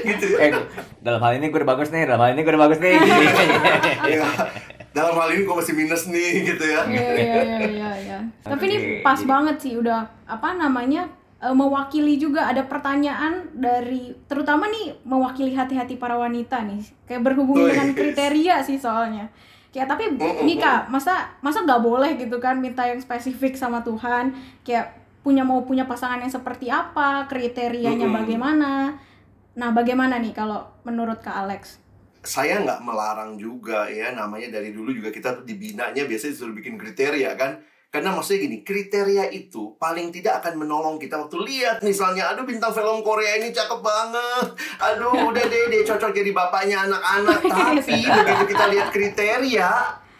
[0.14, 0.38] gitu ya.
[0.46, 0.50] Eh,
[1.02, 2.94] dalam hal ini gue udah bagus nih, dalam hal ini gue udah bagus nih.
[3.02, 3.42] Gitu.
[4.08, 4.26] Ya,
[4.94, 6.80] Dalam hal ini gue masih minus nih gitu ya.
[6.86, 7.90] Iya iya iya iya.
[7.98, 8.18] iya.
[8.46, 11.10] Tapi ini pas banget sih udah apa namanya
[11.42, 17.66] eh, mewakili juga ada pertanyaan dari terutama nih mewakili hati-hati para wanita nih kayak berhubungan
[17.66, 17.74] Wih.
[17.74, 19.34] dengan kriteria sih soalnya.
[19.68, 20.16] Kayak tapi
[20.56, 24.32] kak masa masa nggak boleh gitu kan minta yang spesifik sama Tuhan
[24.64, 28.18] kayak punya mau punya pasangan yang seperti apa kriterianya Mm-mm.
[28.24, 28.96] bagaimana.
[29.58, 31.88] Nah bagaimana nih kalau menurut kak Alex?
[32.28, 37.32] saya nggak melarang juga ya namanya dari dulu juga kita dibinanya biasanya disuruh bikin kriteria
[37.38, 41.80] kan karena maksudnya gini kriteria itu paling tidak akan menolong kita waktu lihat.
[41.80, 44.46] Misalnya aduh bintang film Korea ini cakep banget.
[44.76, 47.40] Aduh udah deh dia cocok jadi bapaknya anak-anak.
[47.80, 49.70] Tapi begitu kita lihat kriteria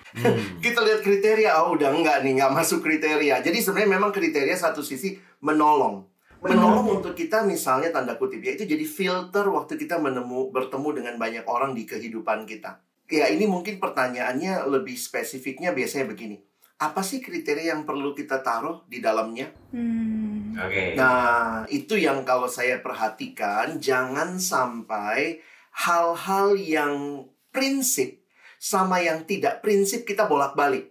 [0.09, 0.41] Hmm.
[0.65, 3.45] kita lihat kriteria oh udah enggak nih nggak masuk kriteria.
[3.45, 6.09] Jadi sebenarnya memang kriteria satu sisi menolong
[6.41, 6.99] menolong.
[6.99, 11.45] untuk kita misalnya tanda kutip ya itu jadi filter waktu kita menemu bertemu dengan banyak
[11.45, 12.81] orang di kehidupan kita.
[13.13, 16.48] Ya ini mungkin pertanyaannya lebih spesifiknya biasanya begini
[16.79, 20.57] apa sih kriteria yang perlu kita taruh di dalamnya Hmm.
[20.59, 20.99] Oke.
[20.99, 25.39] Nah, itu yang kalau saya perhatikan, jangan sampai
[25.87, 28.19] hal-hal yang prinsip
[28.59, 30.91] sama yang tidak prinsip kita bolak-balik.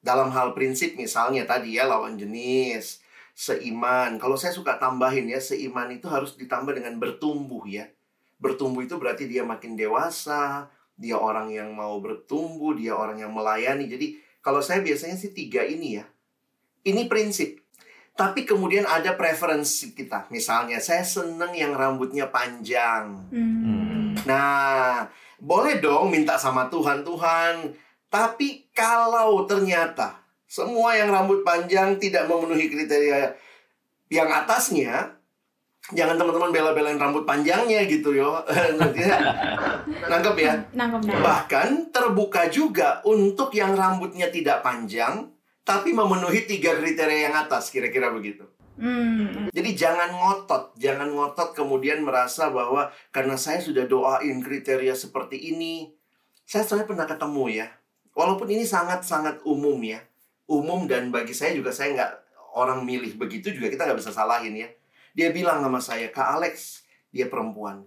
[0.00, 3.02] Dalam hal prinsip misalnya tadi ya lawan jenis,
[3.34, 4.16] seiman.
[4.16, 7.90] Kalau saya suka tambahin ya, seiman itu harus ditambah dengan bertumbuh ya.
[8.40, 13.90] Bertumbuh itu berarti dia makin dewasa, dia orang yang mau bertumbuh, dia orang yang melayani.
[13.90, 16.04] Jadi kalau saya biasanya sih tiga ini ya.
[16.84, 17.60] Ini prinsip.
[18.16, 20.28] Tapi kemudian ada preferensi kita.
[20.28, 23.28] Misalnya, saya seneng yang rambutnya panjang.
[23.32, 24.12] Hmm.
[24.28, 25.08] Nah,
[25.40, 27.72] boleh dong minta sama Tuhan, Tuhan.
[28.10, 33.38] Tapi kalau ternyata semua yang rambut panjang tidak memenuhi kriteria
[34.10, 35.19] yang atasnya,
[35.92, 38.38] jangan teman-teman bela-belain rambut panjangnya gitu yo.
[40.10, 40.54] Nangkep ya?
[40.74, 41.22] Nangkep nangkep.
[41.22, 45.28] Bahkan terbuka juga untuk yang rambutnya tidak panjang,
[45.62, 48.46] tapi memenuhi tiga kriteria yang atas, kira-kira begitu.
[48.80, 49.52] Hmm.
[49.52, 55.92] Jadi jangan ngotot, jangan ngotot kemudian merasa bahwa karena saya sudah doain kriteria seperti ini.
[56.48, 57.68] Saya soalnya pernah ketemu ya,
[58.16, 60.02] walaupun ini sangat-sangat umum ya,
[60.50, 62.12] umum dan bagi saya juga saya nggak
[62.58, 64.68] orang milih begitu juga kita nggak bisa salahin ya.
[65.14, 67.82] Dia bilang sama saya, Kak Alex, dia perempuan.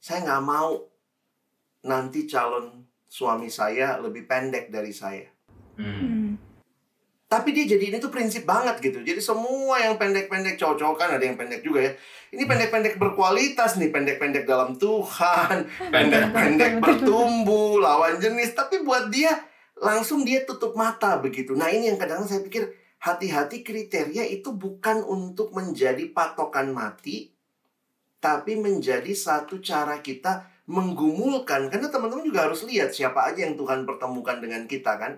[0.00, 0.86] Saya nggak mau
[1.86, 5.26] nanti calon suami saya lebih pendek dari saya.
[5.78, 5.96] Hmm.
[5.96, 6.30] Hmm.
[7.26, 9.02] Tapi dia jadi ini tuh prinsip banget gitu.
[9.02, 11.92] Jadi semua yang pendek-pendek cowok-cowok kan ada yang pendek juga ya.
[12.30, 18.54] Ini pendek-pendek berkualitas nih, pendek-pendek dalam Tuhan, pendek-pendek bertumbuh, lawan jenis.
[18.54, 19.34] Tapi buat dia
[19.74, 21.58] langsung dia tutup mata begitu.
[21.58, 27.30] Nah ini yang kadang saya pikir hati-hati kriteria itu bukan untuk menjadi patokan mati,
[28.18, 31.70] tapi menjadi satu cara kita menggumulkan.
[31.70, 35.12] Karena teman-teman juga harus lihat siapa aja yang Tuhan pertemukan dengan kita kan.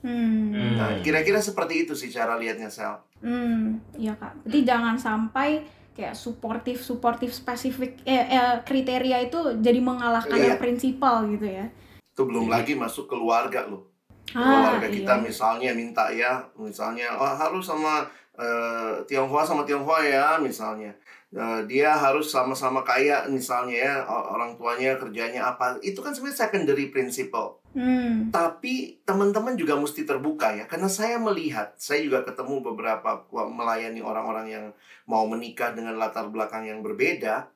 [0.00, 0.52] Hmm.
[0.52, 0.76] Hmm.
[0.80, 2.96] Nah, kira-kira seperti itu sih cara lihatnya Sel.
[3.20, 4.48] Hmm, iya kak.
[4.48, 10.56] Jadi jangan sampai kayak suportif suportif spesifik eh, eh, kriteria itu jadi mengalahkan Iya.
[10.56, 11.68] yang prinsipal gitu ya.
[12.16, 13.89] Itu belum lagi masuk keluarga loh.
[14.34, 15.24] Ah, keluarga kita iya.
[15.24, 18.06] misalnya minta ya, misalnya oh, harus sama
[18.38, 20.94] eh, Tionghoa sama Tionghoa ya misalnya.
[21.30, 25.78] Eh, dia harus sama-sama kaya misalnya ya orang tuanya kerjanya apa.
[25.78, 27.62] Itu kan sebenarnya secondary principle.
[27.70, 28.34] Hmm.
[28.34, 34.46] Tapi teman-teman juga mesti terbuka ya, karena saya melihat, saya juga ketemu beberapa melayani orang-orang
[34.50, 34.66] yang
[35.06, 37.46] mau menikah dengan latar belakang yang berbeda.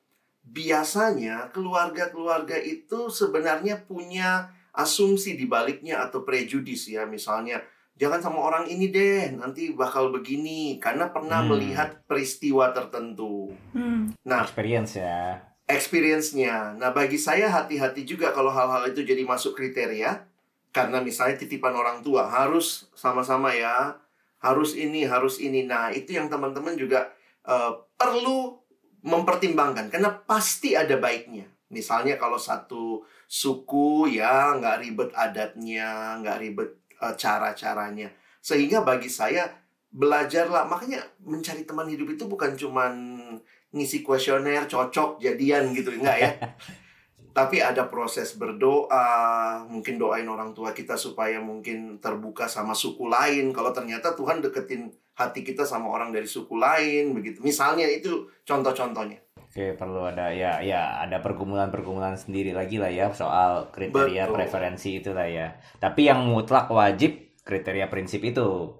[0.45, 7.63] Biasanya keluarga-keluarga itu sebenarnya punya asumsi di baliknya atau prejudis ya, misalnya
[7.95, 11.55] jangan sama orang ini deh, nanti bakal begini karena pernah Hmm.
[11.55, 13.55] melihat peristiwa tertentu.
[13.71, 14.11] Hmm.
[14.27, 15.39] Nah, Experience ya.
[15.65, 16.75] experience-nya.
[16.77, 20.27] Nah, bagi saya hati-hati juga kalau hal-hal itu jadi masuk kriteria.
[20.69, 23.95] Karena misalnya titipan orang tua harus sama-sama ya,
[24.43, 25.63] harus ini, harus ini.
[25.63, 27.09] Nah, itu yang teman-teman juga
[27.47, 28.59] eh, perlu
[29.01, 29.87] mempertimbangkan.
[29.87, 31.47] Karena pasti ada baiknya.
[31.71, 38.09] Misalnya kalau satu suku ya nggak ribet adatnya, nggak ribet eh, cara-caranya.
[38.39, 39.49] Sehingga bagi saya
[39.89, 40.69] belajarlah.
[40.69, 42.93] Makanya mencari teman hidup itu bukan cuman
[43.75, 46.31] ngisi kuesioner cocok jadian gitu enggak ya
[47.35, 53.51] tapi ada proses berdoa mungkin doain orang tua kita supaya mungkin terbuka sama suku lain
[53.51, 54.87] kalau ternyata Tuhan deketin
[55.19, 59.19] hati kita sama orang dari suku lain begitu misalnya itu contoh-contohnya
[59.55, 64.35] Oke, perlu ada ya ya ada pergumulan-pergumulan sendiri lagi lah ya soal kriteria Betul.
[64.35, 65.47] preferensi itu lah ya.
[65.79, 68.75] Tapi yang mutlak wajib kriteria prinsip itu.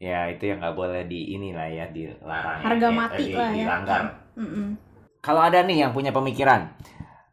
[0.00, 2.56] Ya, itu yang nggak boleh di inilah ya dilarang.
[2.56, 2.64] ya.
[2.72, 3.56] Harga Ya, mati di- lah ya.
[3.68, 4.02] Dilanggar.
[5.20, 6.72] Kalau ada nih yang punya pemikiran,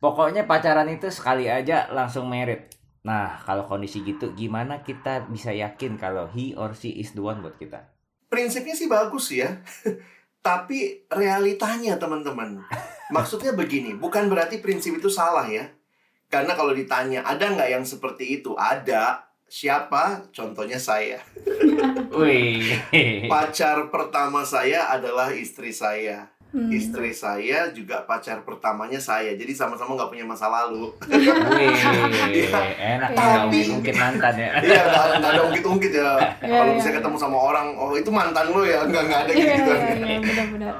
[0.03, 2.75] pokoknya pacaran itu sekali aja langsung merit.
[3.07, 7.39] Nah, kalau kondisi gitu, gimana kita bisa yakin kalau he or she is the one
[7.39, 7.87] buat kita?
[8.27, 9.59] prinsipnya sih bagus ya
[10.41, 12.65] tapi realitanya teman-teman.
[13.13, 15.69] Maksudnya begini bukan berarti prinsip itu salah ya.
[16.27, 18.57] Karena kalau ditanya ada nggak yang seperti itu?
[18.57, 19.29] Ada.
[19.51, 20.31] Siapa?
[20.31, 21.19] Contohnya saya.
[22.17, 22.75] Wih.
[23.31, 26.67] pacar pertama saya adalah istri saya Hmm.
[26.67, 31.79] istri saya juga pacar pertamanya saya jadi sama-sama nggak punya masa lalu Wih,
[32.91, 34.49] enak ya, Tapi- mungkin mantan ya.
[34.59, 34.81] iya
[35.15, 36.11] nggak ada ungkit-ungkit ya
[36.43, 36.77] Iya, kalau iya.
[36.77, 39.71] bisa ketemu sama orang oh itu mantan lo ya nggak nggak ada Iya, gitu gitu
[39.71, 40.73] iya, iya, benar-benar.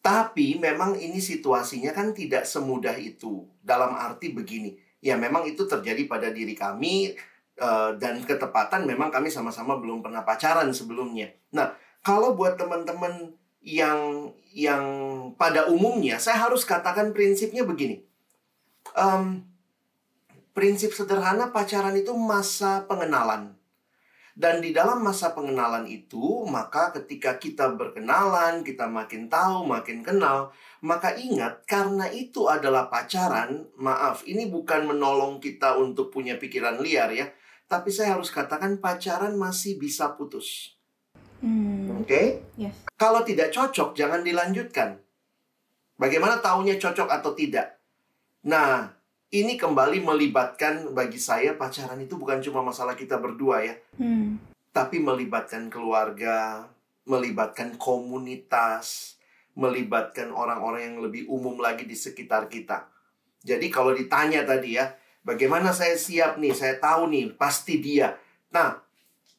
[0.00, 6.02] tapi memang ini situasinya kan tidak semudah itu dalam arti begini ya memang itu terjadi
[6.04, 7.14] pada diri kami
[7.54, 14.32] eh, dan ketepatan memang kami sama-sama belum pernah pacaran sebelumnya nah kalau buat teman-teman yang
[14.50, 14.84] yang
[15.38, 18.02] pada umumnya saya harus katakan prinsipnya begini.
[18.98, 19.46] Em,
[20.50, 23.54] prinsip sederhana pacaran itu masa pengenalan.
[24.40, 30.54] Dan di dalam masa pengenalan itu maka ketika kita berkenalan kita makin tahu makin kenal
[30.80, 37.12] maka ingat karena itu adalah pacaran maaf ini bukan menolong kita untuk punya pikiran liar
[37.12, 37.28] ya
[37.68, 40.79] tapi saya harus katakan pacaran masih bisa putus
[41.40, 42.04] Hmm.
[42.04, 42.76] oke Yes.
[43.00, 45.00] kalau tidak cocok, jangan dilanjutkan.
[45.96, 47.76] Bagaimana taunya cocok atau tidak?
[48.44, 48.88] Nah,
[49.32, 54.36] ini kembali melibatkan bagi saya pacaran itu bukan cuma masalah kita berdua ya, Hmm.
[54.72, 56.68] tapi melibatkan keluarga,
[57.04, 59.16] melibatkan komunitas,
[59.56, 62.88] melibatkan orang-orang yang lebih umum lagi di sekitar kita.
[63.40, 64.92] Jadi kalau ditanya tadi ya,
[65.24, 68.16] bagaimana saya siap nih, saya tahu nih, pasti dia.
[68.52, 68.76] Nah,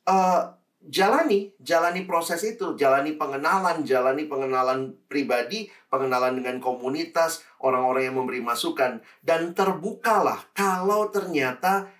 [0.06, 0.42] eh,
[0.82, 8.42] jalani, jalani proses itu, jalani pengenalan, jalani pengenalan pribadi, pengenalan dengan komunitas, orang-orang yang memberi
[8.42, 11.94] masukan, dan terbukalah kalau ternyata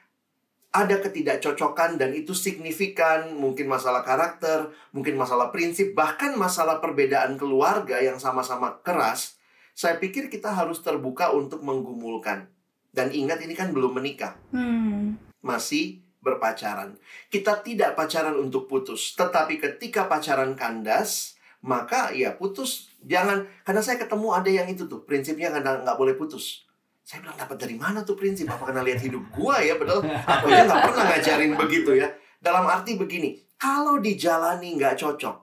[0.72, 8.00] ada ketidakcocokan dan itu signifikan, mungkin masalah karakter, mungkin masalah prinsip, bahkan masalah perbedaan keluarga
[8.00, 9.36] yang sama-sama keras,
[9.76, 12.48] saya pikir kita harus terbuka untuk menggumulkan.
[12.92, 15.16] Dan ingat ini kan belum menikah, Hmm.
[15.44, 16.96] masih berpacaran.
[17.28, 22.94] Kita tidak pacaran untuk putus, tetapi ketika pacaran kandas, maka ya putus.
[23.02, 26.70] Jangan, karena saya ketemu ada yang itu tuh, prinsipnya kadang nggak boleh putus.
[27.02, 28.46] Saya bilang dapat dari mana tuh prinsip?
[28.46, 29.74] Apa karena lihat hidup gua ya?
[29.76, 30.06] Padahal
[30.38, 32.08] aku ya nggak pernah ngajarin begitu ya.
[32.38, 35.36] Dalam arti begini, kalau dijalani nggak cocok,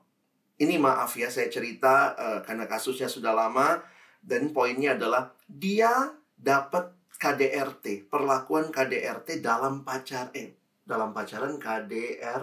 [0.63, 3.83] ini maaf ya saya cerita eh, karena kasusnya sudah lama
[4.23, 10.55] dan poinnya adalah dia dapat KDRT, perlakuan KDRT dalam pacar eh
[10.89, 12.43] dalam pacaran KDR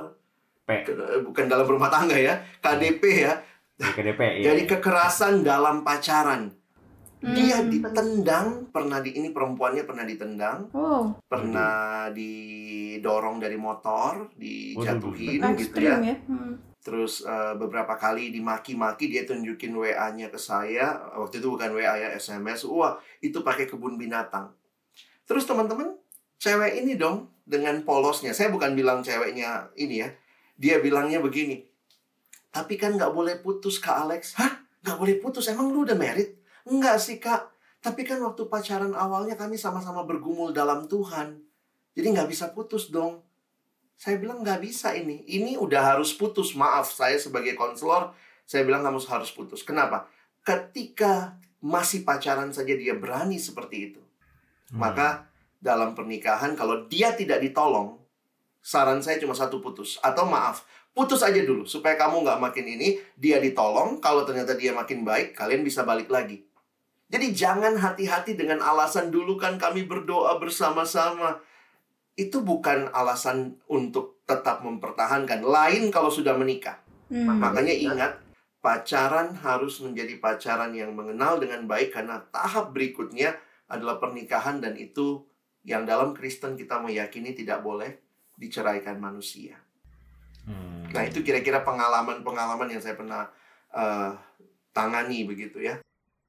[0.66, 0.70] P.
[1.22, 3.34] bukan dalam rumah tangga ya, KDP ya.
[3.76, 4.54] Di KDP ya.
[4.54, 6.54] Jadi kekerasan dalam pacaran.
[7.26, 7.74] Dia Hmm.
[7.74, 15.98] ditendang, pernah di ini perempuannya pernah ditendang, Oh, pernah didorong dari motor, dijatuhin gitu ya.
[16.02, 16.16] ya.
[16.30, 16.62] Hmm.
[16.86, 21.02] Terus eh, beberapa kali dimaki-maki dia tunjukin WA-nya ke saya.
[21.18, 22.62] Waktu itu bukan WA ya, SMS.
[22.70, 24.54] Wah, itu pakai kebun binatang.
[25.26, 25.98] Terus teman-teman,
[26.40, 28.34] cewek ini dong dengan polosnya.
[28.34, 30.10] Saya bukan bilang ceweknya ini ya.
[30.56, 31.64] Dia bilangnya begini.
[32.50, 34.40] Tapi kan nggak boleh putus Kak Alex.
[34.40, 34.64] Hah?
[34.80, 35.52] Nggak boleh putus?
[35.52, 36.40] Emang lu udah merit?
[36.64, 37.52] Enggak sih Kak.
[37.84, 41.38] Tapi kan waktu pacaran awalnya kami sama-sama bergumul dalam Tuhan.
[41.94, 43.22] Jadi nggak bisa putus dong.
[43.96, 45.24] Saya bilang nggak bisa ini.
[45.28, 46.56] Ini udah harus putus.
[46.58, 48.12] Maaf, saya sebagai konselor,
[48.44, 49.62] saya bilang kamu harus putus.
[49.62, 50.08] Kenapa?
[50.42, 54.02] Ketika masih pacaran saja dia berani seperti itu.
[54.70, 54.86] Hmm.
[54.86, 55.26] Maka
[55.66, 57.98] dalam pernikahan kalau dia tidak ditolong,
[58.62, 59.98] saran saya cuma satu putus.
[60.06, 63.98] Atau maaf, putus aja dulu supaya kamu nggak makin ini, dia ditolong.
[63.98, 66.46] Kalau ternyata dia makin baik, kalian bisa balik lagi.
[67.10, 71.42] Jadi jangan hati-hati dengan alasan dulu kan kami berdoa bersama-sama.
[72.14, 75.42] Itu bukan alasan untuk tetap mempertahankan.
[75.42, 76.78] Lain kalau sudah menikah.
[77.10, 77.42] Hmm.
[77.42, 78.14] Makanya ingat,
[78.64, 83.38] pacaran harus menjadi pacaran yang mengenal dengan baik karena tahap berikutnya
[83.70, 85.22] adalah pernikahan dan itu
[85.66, 87.90] yang dalam Kristen kita meyakini tidak boleh
[88.38, 89.58] diceraikan manusia.
[90.46, 90.86] Hmm.
[90.94, 93.26] Nah, itu kira-kira pengalaman-pengalaman yang saya pernah
[93.74, 94.12] eh,
[94.70, 95.82] tangani begitu ya.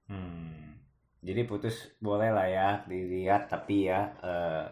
[0.09, 0.80] Hmm.
[1.20, 4.64] Jadi putus boleh lah ya dilihat tapi ya eh,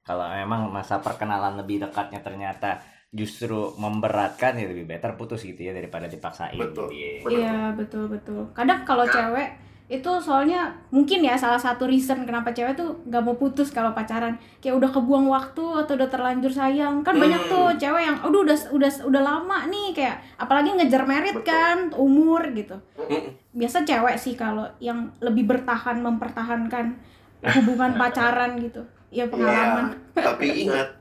[0.00, 2.80] kalau memang masa perkenalan lebih dekatnya ternyata
[3.12, 6.56] justru memberatkan ya lebih better putus gitu ya daripada dipaksain.
[6.56, 6.88] Betul.
[6.88, 7.12] gitu ya.
[7.20, 7.30] Betul.
[7.36, 8.42] Iya betul betul.
[8.56, 9.48] Kadang kalau cewek
[9.86, 14.34] itu soalnya mungkin ya salah satu reason kenapa cewek tuh nggak mau putus kalau pacaran
[14.58, 17.52] kayak udah kebuang waktu atau udah terlanjur sayang kan banyak Hmm.
[17.54, 22.42] tuh cewek yang aduh udah udah udah lama nih kayak apalagi ngejar merit kan umur
[22.50, 23.30] gitu Mm-mm.
[23.54, 26.98] biasa cewek sih kalau yang lebih bertahan mempertahankan
[27.54, 28.82] hubungan pacaran gitu
[29.14, 30.98] ya pengalaman Ya, tapi ingat,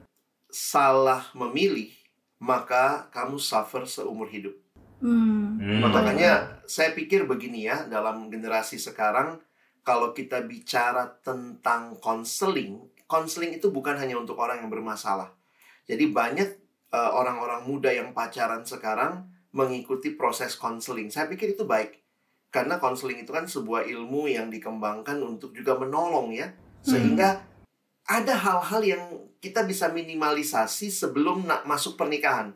[0.48, 1.90] salah memilih,
[2.38, 4.54] maka kamu suffer seumur hidup.
[5.02, 5.60] Hmm.
[5.60, 5.80] Hmm.
[5.82, 9.40] Makanya saya pikir begini ya, dalam generasi sekarang
[9.86, 15.30] kalau kita bicara tentang konseling, konseling itu bukan hanya untuk orang yang bermasalah.
[15.86, 16.50] Jadi banyak
[16.90, 21.14] eh, orang-orang muda yang pacaran sekarang mengikuti proses konseling.
[21.14, 22.02] Saya pikir itu baik.
[22.50, 26.52] Karena konseling itu kan sebuah ilmu yang dikembangkan untuk juga menolong ya.
[26.82, 27.44] Sehingga
[28.06, 29.04] ada hal-hal yang
[29.42, 32.54] kita bisa minimalisasi sebelum nak masuk pernikahan.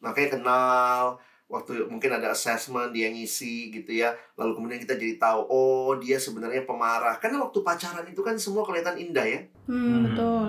[0.00, 1.02] Makanya kenal,
[1.50, 4.14] waktu mungkin ada assessment dia ngisi gitu ya.
[4.38, 7.18] Lalu kemudian kita jadi tahu oh dia sebenarnya pemarah.
[7.18, 9.40] Karena waktu pacaran itu kan semua kelihatan indah ya.
[9.66, 10.48] Hmm, betul.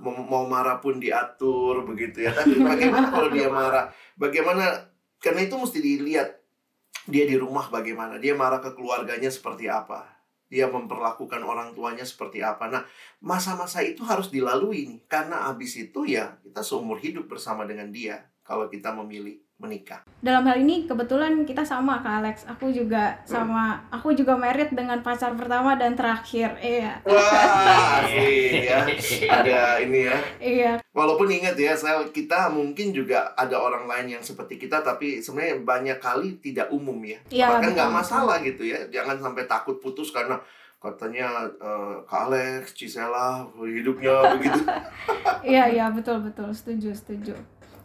[0.00, 2.32] Mau, mau marah pun diatur begitu ya.
[2.32, 3.92] Tapi bagaimana kalau dia marah?
[4.16, 4.88] Bagaimana?
[5.20, 6.40] Karena itu mesti dilihat
[7.04, 8.16] dia di rumah bagaimana?
[8.16, 10.08] Dia marah ke keluarganya seperti apa?
[10.48, 12.66] Dia memperlakukan orang tuanya seperti apa?
[12.72, 12.82] Nah
[13.20, 15.00] masa-masa itu harus dilalui nih.
[15.04, 20.42] Karena abis itu ya kita seumur hidup bersama dengan dia kalau kita memilih menikah dalam
[20.48, 25.36] hal ini kebetulan kita sama kak Alex aku juga sama aku juga merit dengan pacar
[25.36, 28.80] pertama dan terakhir iya Wah, asik ya.
[29.28, 30.18] Ada ini ya.
[30.40, 35.22] iya Walaupun ingat ya, saya kita mungkin juga ada orang lain yang seperti kita, tapi
[35.22, 37.18] sebenarnya banyak kali tidak umum ya.
[37.30, 38.90] Iya, Bahkan nggak masalah gitu ya.
[38.90, 40.42] Jangan sampai takut putus karena
[40.82, 44.60] katanya eh, Kak Alex, Cisela, hidupnya begitu.
[45.54, 47.34] iya iya betul betul setuju setuju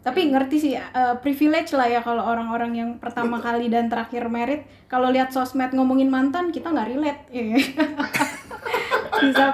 [0.06, 3.46] tapi ngerti sih eh, privilege lah ya kalau orang-orang yang pertama Betul.
[3.50, 7.58] kali dan terakhir merit kalau lihat sosmed ngomongin mantan kita nggak relate Iya.
[9.16, 9.48] bisa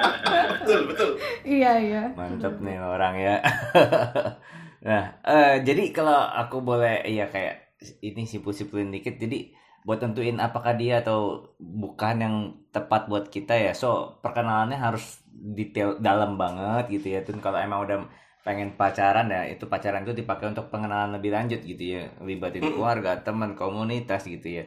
[0.60, 1.10] betul betul
[1.46, 3.36] iya iya Mantap nih orang ya.
[4.86, 7.62] nah, eh, jadi kalau aku boleh ya kayak
[8.02, 9.18] ini simpul-simpulin dikit.
[9.18, 12.36] Jadi buat tentuin apakah dia atau bukan yang
[12.70, 13.72] tepat buat kita ya.
[13.74, 17.20] So, perkenalannya harus detail dalam banget gitu ya.
[17.26, 17.98] Dan kalau emang udah
[18.42, 22.10] pengen pacaran ya, itu pacaran itu dipakai untuk pengenalan lebih lanjut gitu ya.
[22.22, 22.74] Libatin Mm-mm.
[22.74, 24.64] keluarga, teman, komunitas gitu ya.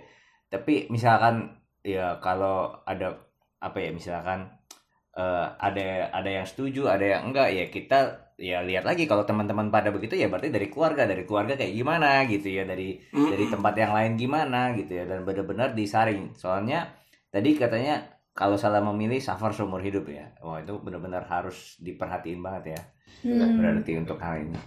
[0.51, 1.51] Tapi misalkan
[1.83, 3.19] ya kalau ada
[3.59, 4.47] apa ya misalkan
[5.15, 7.99] eh, ada ada yang setuju, ada yang enggak ya kita
[8.35, 12.23] ya lihat lagi kalau teman-teman pada begitu ya berarti dari keluarga, dari keluarga kayak gimana
[12.31, 16.31] gitu ya, dari dari tempat yang lain gimana gitu ya dan benar-benar disaring.
[16.35, 16.95] Soalnya
[17.31, 20.27] tadi katanya kalau salah memilih suffer seumur hidup ya.
[20.43, 22.81] Wah, itu benar-benar harus diperhatiin banget ya.
[23.23, 23.55] Hmm.
[23.55, 24.59] Berarti untuk hal ini.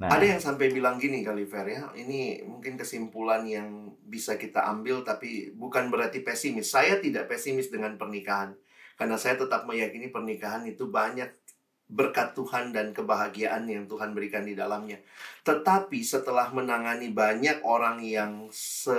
[0.00, 4.64] Nah, Ada yang sampai bilang gini kali Fer ya, ini mungkin kesimpulan yang bisa kita
[4.64, 6.72] ambil tapi bukan berarti pesimis.
[6.72, 8.56] Saya tidak pesimis dengan pernikahan
[8.96, 11.28] karena saya tetap meyakini pernikahan itu banyak
[11.90, 15.02] berkat Tuhan dan kebahagiaan yang Tuhan berikan di dalamnya.
[15.44, 18.96] Tetapi setelah menangani banyak orang yang se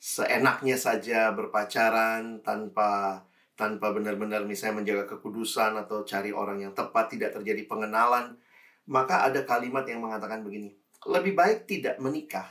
[0.00, 3.20] seenaknya saja berpacaran tanpa
[3.52, 8.40] tanpa benar-benar misalnya menjaga kekudusan atau cari orang yang tepat, tidak terjadi pengenalan,
[8.88, 10.72] maka ada kalimat yang mengatakan begini,
[11.04, 12.48] lebih baik tidak menikah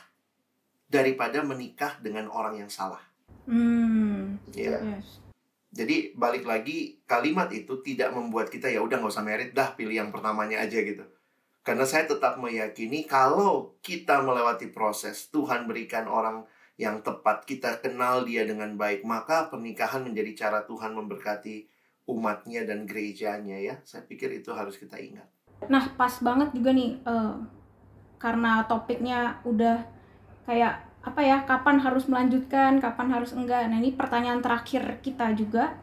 [0.86, 3.02] daripada menikah dengan orang yang salah.
[3.50, 4.38] Hmm.
[4.54, 4.78] Ya.
[4.78, 5.18] Yes.
[5.74, 9.98] Jadi balik lagi kalimat itu tidak membuat kita ya udah nggak usah merit dah pilih
[9.98, 11.06] yang pertamanya aja gitu.
[11.66, 16.46] Karena saya tetap meyakini kalau kita melewati proses Tuhan berikan orang
[16.80, 21.68] yang tepat kita kenal dia dengan baik maka pernikahan menjadi cara Tuhan memberkati
[22.08, 23.76] umatnya dan gerejanya ya.
[23.86, 25.28] Saya pikir itu harus kita ingat.
[25.68, 27.36] Nah, pas banget juga nih eh,
[28.18, 29.84] karena topiknya udah
[30.48, 33.68] kayak apa ya, kapan harus melanjutkan, kapan harus enggak.
[33.68, 35.76] Nah, ini pertanyaan terakhir kita juga.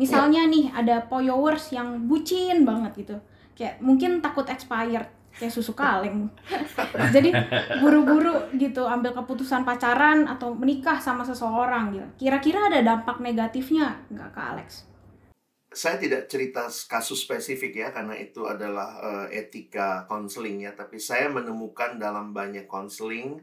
[0.00, 3.16] Misalnya nih ada followers yang bucin banget gitu.
[3.52, 6.28] Kayak mungkin takut expired kayak susu kaleng.
[7.14, 7.30] Jadi
[7.80, 12.06] buru-buru gitu ambil keputusan pacaran atau menikah sama seseorang gitu.
[12.26, 14.88] Kira-kira ada dampak negatifnya nggak ke Alex?
[15.68, 21.28] saya tidak cerita kasus spesifik ya karena itu adalah eh, etika konseling ya tapi saya
[21.28, 23.38] menemukan dalam banyak konseling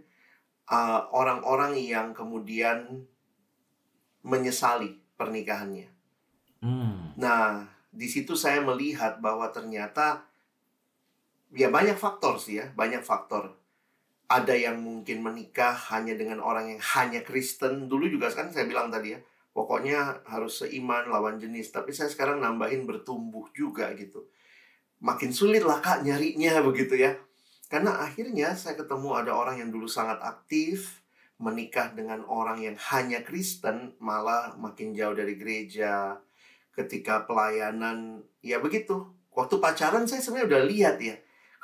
[0.68, 3.06] eh, orang-orang yang kemudian
[4.26, 5.88] menyesali pernikahannya.
[6.66, 10.26] hmm, Nah, di situ saya melihat bahwa ternyata
[11.56, 13.56] ya banyak faktor sih ya, banyak faktor.
[14.28, 17.88] Ada yang mungkin menikah hanya dengan orang yang hanya Kristen.
[17.88, 19.20] Dulu juga kan saya bilang tadi ya,
[19.56, 21.72] pokoknya harus seiman lawan jenis.
[21.72, 24.28] Tapi saya sekarang nambahin bertumbuh juga gitu.
[25.00, 27.16] Makin sulit lah kak nyarinya begitu ya.
[27.72, 31.02] Karena akhirnya saya ketemu ada orang yang dulu sangat aktif,
[31.42, 36.22] menikah dengan orang yang hanya Kristen, malah makin jauh dari gereja,
[36.76, 41.16] ketika pelayanan ya begitu waktu pacaran saya sebenarnya udah lihat ya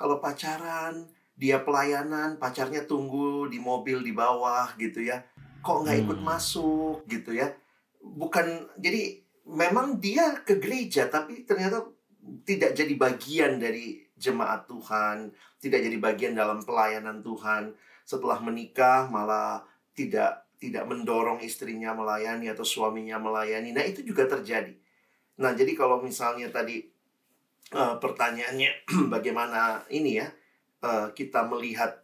[0.01, 1.05] kalau pacaran
[1.37, 5.21] dia pelayanan pacarnya tunggu di mobil di bawah gitu ya.
[5.61, 6.27] Kok nggak ikut Hmm.
[6.27, 7.53] masuk gitu ya.
[8.01, 11.85] Bukan jadi memang dia ke gereja tapi ternyata
[12.45, 17.77] tidak jadi bagian dari jemaat Tuhan tidak jadi bagian dalam pelayanan Tuhan.
[18.01, 19.61] Setelah menikah malah
[19.93, 23.73] tidak tidak mendorong istrinya melayani atau suaminya melayani.
[23.73, 24.77] Nah itu juga terjadi.
[25.41, 26.90] Nah, jadi kalau misalnya tadi
[27.71, 30.27] eh, pertanyaannya bagaimana ini ya
[30.83, 32.01] eh, kita melihat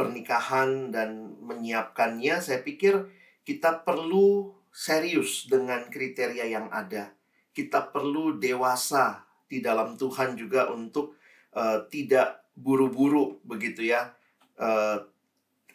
[0.00, 3.04] pernikahan dan menyiapkannya, saya pikir
[3.44, 7.12] kita perlu serius dengan kriteria yang ada.
[7.52, 11.20] Kita perlu dewasa di dalam Tuhan juga untuk
[11.52, 14.14] eh, tidak buru-buru begitu ya.
[14.56, 14.98] Eh,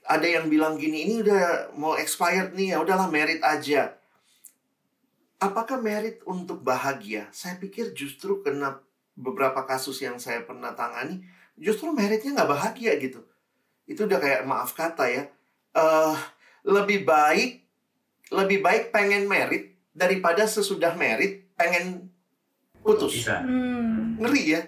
[0.05, 3.97] ada yang bilang gini, ini udah mau expired nih ya, udahlah merit aja.
[5.41, 7.27] Apakah merit untuk bahagia?
[7.33, 8.84] Saya pikir justru kena
[9.15, 11.23] beberapa kasus yang saya pernah tangani,
[11.55, 13.23] justru meritnya nggak bahagia gitu.
[13.87, 15.23] Itu udah kayak maaf kata ya.
[15.75, 16.17] eh
[16.65, 17.63] lebih baik,
[18.31, 22.11] lebih baik pengen merit daripada sesudah merit pengen
[22.83, 23.23] putus.
[23.27, 24.19] Hmm.
[24.19, 24.61] Ngeri ya.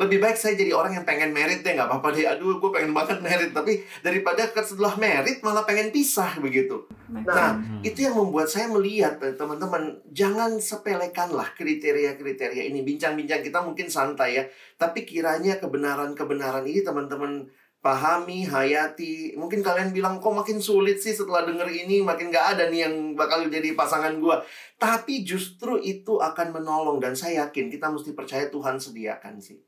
[0.00, 2.24] Lebih baik saya jadi orang yang pengen merit deh, nggak apa-apa deh.
[2.24, 3.52] Aduh, gue pengen banget merit.
[3.52, 6.88] Tapi daripada setelah merit malah pengen pisah begitu.
[7.10, 7.82] Nah, Hmm.
[7.82, 14.38] itu yang membuat saya melihat eh, teman-teman jangan sepelekanlah kriteria-kriteria ini bincang-bincang kita mungkin santai
[14.38, 14.44] ya
[14.78, 21.48] tapi kiranya kebenaran-kebenaran ini teman-teman pahami hayati mungkin kalian bilang kok makin sulit sih setelah
[21.48, 24.44] denger ini makin gak ada nih yang bakal jadi pasangan gua
[24.76, 29.58] tapi justru itu akan menolong dan saya yakin kita mesti percaya Tuhan sediakan sih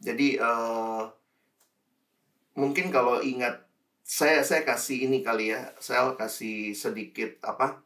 [0.00, 1.04] jadi eh
[2.56, 3.68] mungkin kalau ingat
[4.06, 7.82] saya saya kasih ini kali ya saya kasih sedikit apa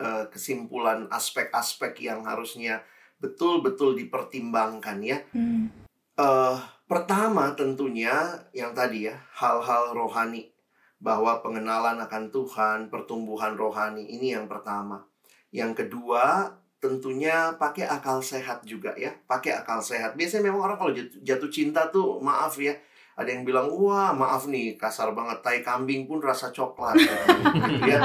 [0.00, 2.80] eh, kesimpulan aspek-aspek yang harusnya
[3.22, 5.18] betul-betul dipertimbangkan ya.
[5.30, 5.70] Hmm.
[6.18, 6.56] Eh,
[6.90, 10.50] pertama tentunya yang tadi ya, hal-hal rohani
[10.98, 15.06] bahwa pengenalan akan Tuhan, pertumbuhan rohani ini yang pertama.
[15.54, 20.18] Yang kedua, tentunya pakai akal sehat juga ya, pakai akal sehat.
[20.18, 22.74] Biasanya memang orang kalau jatuh, jatuh cinta tuh maaf ya,
[23.14, 28.02] ada yang bilang wah maaf nih kasar banget tai kambing pun rasa coklat gitu ya.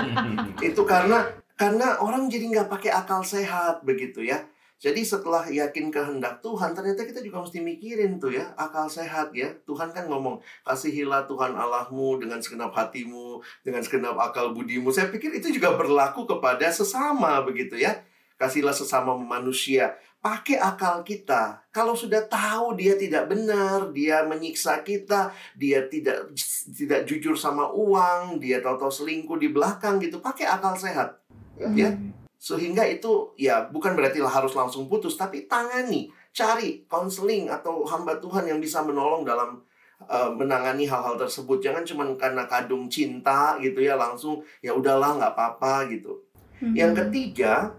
[0.61, 1.25] Itu karena
[1.57, 4.45] karena orang jadi nggak pakai akal sehat begitu ya.
[4.77, 9.49] Jadi setelah yakin kehendak Tuhan, ternyata kita juga mesti mikirin tuh ya, akal sehat ya.
[9.65, 14.93] Tuhan kan ngomong, kasihilah Tuhan Allahmu dengan segenap hatimu, dengan segenap akal budimu.
[14.93, 18.05] Saya pikir itu juga berlaku kepada sesama begitu ya.
[18.37, 19.97] Kasihlah sesama manusia.
[20.21, 21.61] Pakai akal kita.
[21.73, 26.33] Kalau sudah tahu dia tidak benar, dia menyiksa kita, dia tidak
[26.73, 31.21] tidak jujur sama uang, dia tahu-tahu selingkuh di belakang gitu, pakai akal sehat.
[31.57, 32.13] Ya, Hmm.
[32.37, 38.45] sehingga itu ya bukan berarti harus langsung putus, tapi tangani, cari konseling atau hamba Tuhan
[38.45, 39.65] yang bisa menolong dalam
[40.05, 41.57] uh, menangani hal-hal tersebut.
[41.57, 46.21] Jangan cuma karena kadung cinta gitu ya langsung ya udahlah nggak apa-apa gitu.
[46.61, 46.73] Hmm.
[46.77, 47.73] Yang ketiga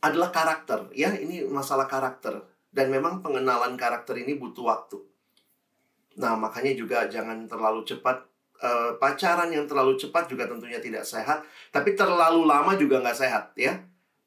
[0.00, 2.40] adalah karakter ya ini masalah karakter
[2.72, 4.98] dan memang pengenalan karakter ini butuh waktu.
[6.20, 8.30] Nah makanya juga jangan terlalu cepat
[8.60, 11.40] Eh, pacaran yang terlalu cepat juga tentunya tidak sehat,
[11.72, 13.72] tapi terlalu lama juga nggak sehat ya.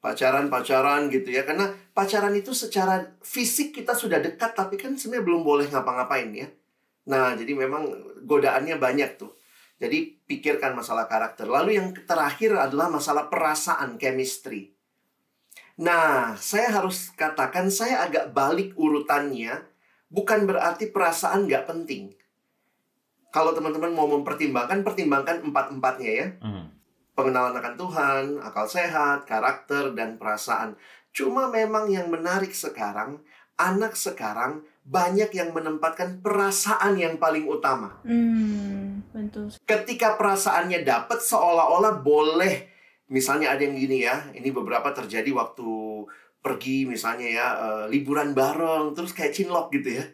[0.02, 5.42] Pacaran-pacaran gitu ya, karena pacaran itu secara fisik kita sudah dekat, tapi kan sebenarnya belum
[5.46, 6.50] boleh ngapa-ngapain ya.
[7.14, 7.86] Nah, jadi memang
[8.26, 9.38] godaannya banyak tuh.
[9.78, 11.46] Jadi pikirkan masalah karakter.
[11.46, 14.73] Lalu yang terakhir adalah masalah perasaan, chemistry.
[15.74, 19.62] Nah, saya harus katakan saya agak balik urutannya.
[20.06, 22.14] Bukan berarti perasaan nggak penting
[23.34, 26.26] kalau teman-teman mau mempertimbangkan, pertimbangkan empat-empatnya ya.
[26.38, 26.70] Hmm.
[27.18, 30.78] Pengenalan akan Tuhan, akal sehat, karakter, dan perasaan.
[31.10, 33.18] Cuma memang yang menarik sekarang,
[33.58, 37.98] anak sekarang banyak yang menempatkan perasaan yang paling utama.
[38.06, 39.50] Hmm, betul.
[39.66, 42.70] Ketika perasaannya dapat, seolah-olah boleh.
[43.14, 45.70] Misalnya ada yang gini ya, ini beberapa terjadi waktu
[46.42, 50.04] pergi misalnya ya, eh, liburan bareng, terus kayak cinlok gitu ya.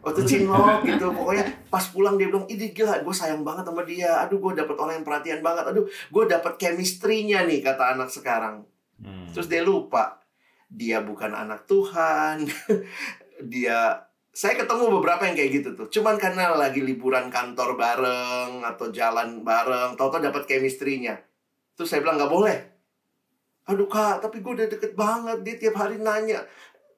[0.00, 4.18] Waktu cinlok gitu pokoknya pas pulang dia bilang ini gila gue sayang banget sama dia.
[4.26, 5.64] Aduh gue dapet orang yang perhatian banget.
[5.70, 8.66] Aduh gue dapet chemistry-nya nih kata anak sekarang.
[9.00, 9.32] Hmm.
[9.32, 10.20] terus dia lupa
[10.68, 12.44] dia bukan anak Tuhan.
[13.40, 13.96] Dia
[14.36, 15.88] saya ketemu beberapa yang kayak gitu tuh.
[15.88, 21.29] Cuman karena lagi liburan kantor bareng atau jalan bareng tau-tau dapet chemistry-nya
[21.80, 22.56] terus saya bilang nggak boleh
[23.64, 26.44] aduh kak tapi gue udah deket banget dia tiap hari nanya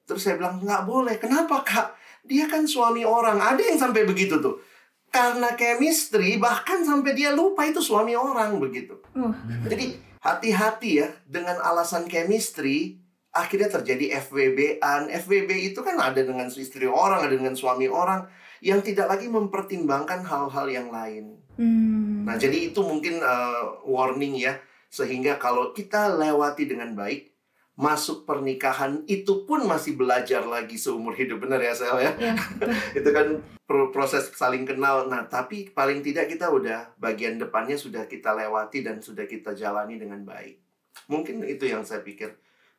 [0.03, 1.95] terus saya bilang nggak boleh kenapa kak
[2.27, 4.59] dia kan suami orang ada yang sampai begitu tuh
[5.07, 9.31] karena chemistry bahkan sampai dia lupa itu suami orang begitu Uh.
[9.71, 12.99] jadi hati-hati ya dengan alasan chemistry
[13.33, 15.09] akhirnya terjadi FWB-an.
[15.09, 18.29] FWB itu kan ada dengan istri orang, ada dengan suami orang
[18.61, 21.41] yang tidak lagi mempertimbangkan hal-hal yang lain.
[21.57, 22.23] Hmm.
[22.23, 24.55] Nah, jadi itu mungkin uh, warning ya
[24.93, 27.33] sehingga kalau kita lewati dengan baik
[27.73, 32.37] masuk pernikahan itu pun masih belajar lagi seumur hidup benar ya Sel ya Ya,
[33.01, 35.09] itu kan pro- proses saling kenal.
[35.09, 39.97] Nah, tapi paling tidak kita udah bagian depannya sudah kita lewati dan sudah kita jalani
[39.97, 40.61] dengan baik.
[41.09, 42.29] Mungkin itu yang saya pikir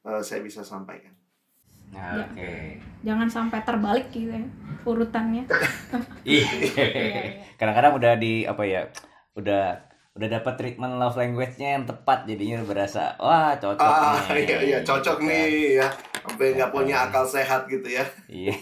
[0.06, 1.10] eh, saya bisa sampaikan.
[1.90, 2.78] Nah, Oke.
[3.02, 4.46] Jangan sampai terbalik gitu ya
[4.86, 5.50] urutannya.
[6.22, 6.46] Ih.
[6.70, 7.22] Iya, iya.
[7.58, 8.86] Kadang-kadang udah di apa ya?
[9.34, 9.82] Udah
[10.14, 14.46] udah dapat treatment love language-nya yang tepat jadinya berasa wah cocok Ah, nih.
[14.46, 15.34] iya, iya cocok Gitu kan.
[15.50, 15.88] nih ya.
[16.24, 18.04] Sampai nggak punya akal sehat gitu ya.
[18.26, 18.54] Iya.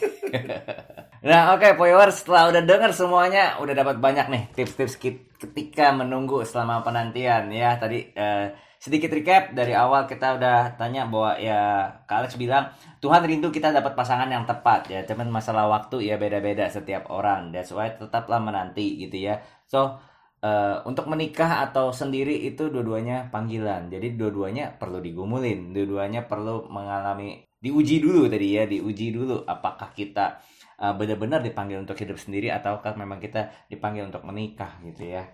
[1.29, 4.99] nah, oke, viewers, setelah udah denger semuanya, udah dapat banyak nih tips-tips
[5.39, 7.77] ketika menunggu selama penantian ya.
[7.77, 8.47] Tadi eh,
[8.81, 12.67] sedikit recap dari awal kita udah tanya bahwa ya Kak Alex bilang
[12.99, 15.01] Tuhan rindu kita dapat pasangan yang tepat ya.
[15.07, 17.55] Cuman masalah waktu ya beda-beda setiap orang.
[17.55, 19.39] That's why tetaplah menanti gitu ya.
[19.71, 20.03] So
[20.43, 23.89] eh, untuk menikah atau sendiri itu dua-duanya panggilan.
[23.89, 30.43] Jadi dua-duanya perlu digumulin, dua-duanya perlu mengalami diuji dulu tadi ya, diuji dulu apakah kita
[30.83, 35.31] uh, benar-benar dipanggil untuk hidup sendiri ataukah memang kita dipanggil untuk menikah gitu ya.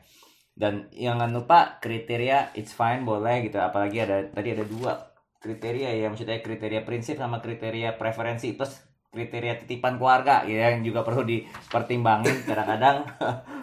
[0.52, 4.92] Dan jangan lupa kriteria it's fine boleh gitu, apalagi ada tadi ada dua
[5.40, 8.76] kriteria ya, maksudnya kriteria prinsip sama kriteria preferensi plus
[9.08, 13.08] kriteria titipan keluarga ya, yang juga perlu dipertimbangin kadang-kadang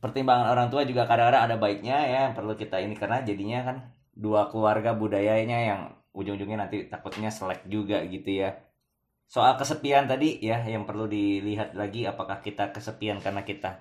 [0.00, 3.76] pertimbangan orang tua juga kadang-kadang ada baiknya ya yang perlu kita ini karena jadinya kan
[4.12, 5.80] dua keluarga budayanya yang
[6.12, 8.56] ujung-ujungnya nanti takutnya selek juga gitu ya
[9.30, 13.78] soal kesepian tadi ya yang perlu dilihat lagi apakah kita kesepian karena kita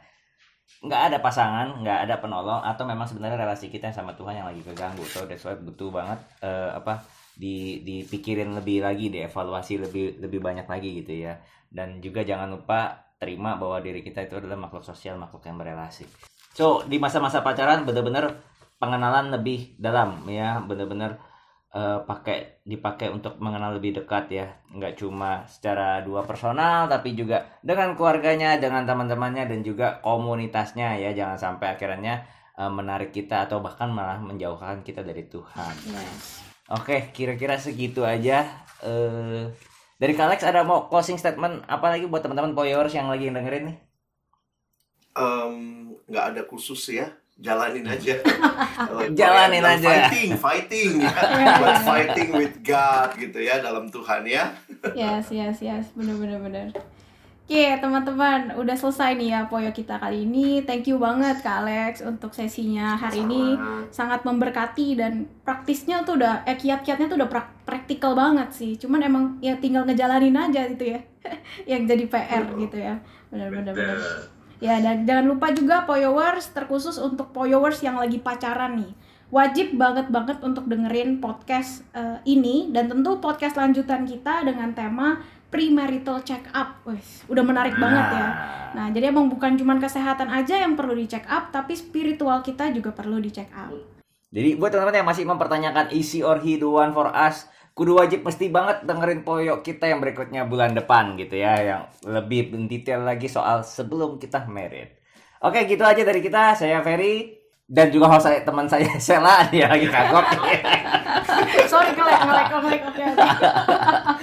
[0.86, 4.62] nggak ada pasangan, nggak ada penolong atau memang sebenarnya relasi kita sama Tuhan yang lagi
[4.62, 5.02] keganggu.
[5.10, 7.04] So that's why butuh banget eh, apa
[7.34, 11.42] di dipikirin lebih lagi, dievaluasi lebih lebih banyak lagi gitu ya.
[11.68, 16.08] Dan juga jangan lupa terima bahwa diri kita itu adalah makhluk sosial, makhluk yang berelasi.
[16.56, 18.40] So di masa-masa pacaran bener-bener
[18.80, 21.20] pengenalan lebih dalam ya, bener-bener
[21.76, 24.48] eh, pakai dipakai untuk mengenal lebih dekat ya.
[24.72, 31.12] Nggak cuma secara dua personal tapi juga dengan keluarganya dengan teman-temannya dan juga komunitasnya ya.
[31.12, 32.24] Jangan sampai akhirnya
[32.56, 35.76] eh, menarik kita atau bahkan malah menjauhkan kita dari Tuhan.
[36.72, 38.48] Oke kira-kira segitu aja
[38.80, 39.52] eh
[40.00, 43.78] dari Kalex ada mau closing statement apa lagi buat teman-teman poyers yang lagi dengerin nih
[45.12, 45.54] Em,
[46.06, 48.20] nggak ada khusus ya jalanin aja
[48.88, 50.08] Kalau Jalanin aja.
[50.08, 51.12] fighting fighting ya
[51.62, 54.56] But fighting with God gitu ya dalam Tuhan ya
[54.92, 55.92] Yes, yes, yes.
[55.92, 56.68] Bener, bener, bener.
[57.50, 60.62] Oke, teman-teman, udah selesai nih ya poyo kita kali ini.
[60.62, 63.58] Thank you banget Kak Alex untuk sesinya hari ini.
[63.90, 68.78] Sangat memberkati dan praktisnya tuh udah, eh kiat-kiatnya tuh udah prak- praktikal banget sih.
[68.78, 71.02] Cuman emang ya tinggal ngejalanin aja gitu ya.
[71.74, 73.02] Yang jadi PR gitu ya.
[73.34, 73.98] Bener, bener, bener.
[74.62, 78.94] Ya, dan jangan lupa juga Poyowers terkhusus untuk Poyowers yang lagi pacaran nih.
[79.34, 85.22] Wajib banget banget untuk dengerin podcast eh, ini dan tentu podcast lanjutan kita dengan tema
[85.50, 86.82] premarital check up.
[86.86, 88.28] Wih, udah menarik banget ya.
[88.74, 92.70] Nah, jadi emang bukan cuman kesehatan aja yang perlu di check up, tapi spiritual kita
[92.70, 93.74] juga perlu di check up.
[94.30, 98.22] Jadi buat teman-teman yang masih mempertanyakan isi or he the one for us, kudu wajib
[98.22, 103.26] mesti banget dengerin poyok kita yang berikutnya bulan depan gitu ya, yang lebih detail lagi
[103.26, 105.02] soal sebelum kita married.
[105.42, 106.54] Oke, gitu aja dari kita.
[106.54, 107.40] Saya Ferry
[107.70, 110.26] dan juga host saya teman saya Sela dia lagi kagok.
[111.72, 113.06] Sorry ngelek oke oke.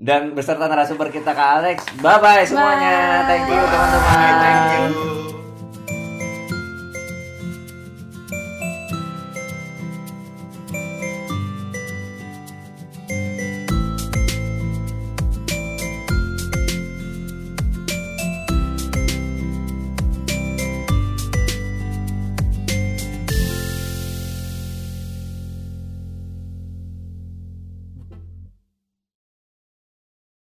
[0.00, 1.76] dan beserta narasumber kita Kak Alex.
[2.00, 3.22] Bye bye semuanya.
[3.22, 3.28] Bye.
[3.28, 4.34] Thank you teman-teman.
[4.40, 5.19] thank you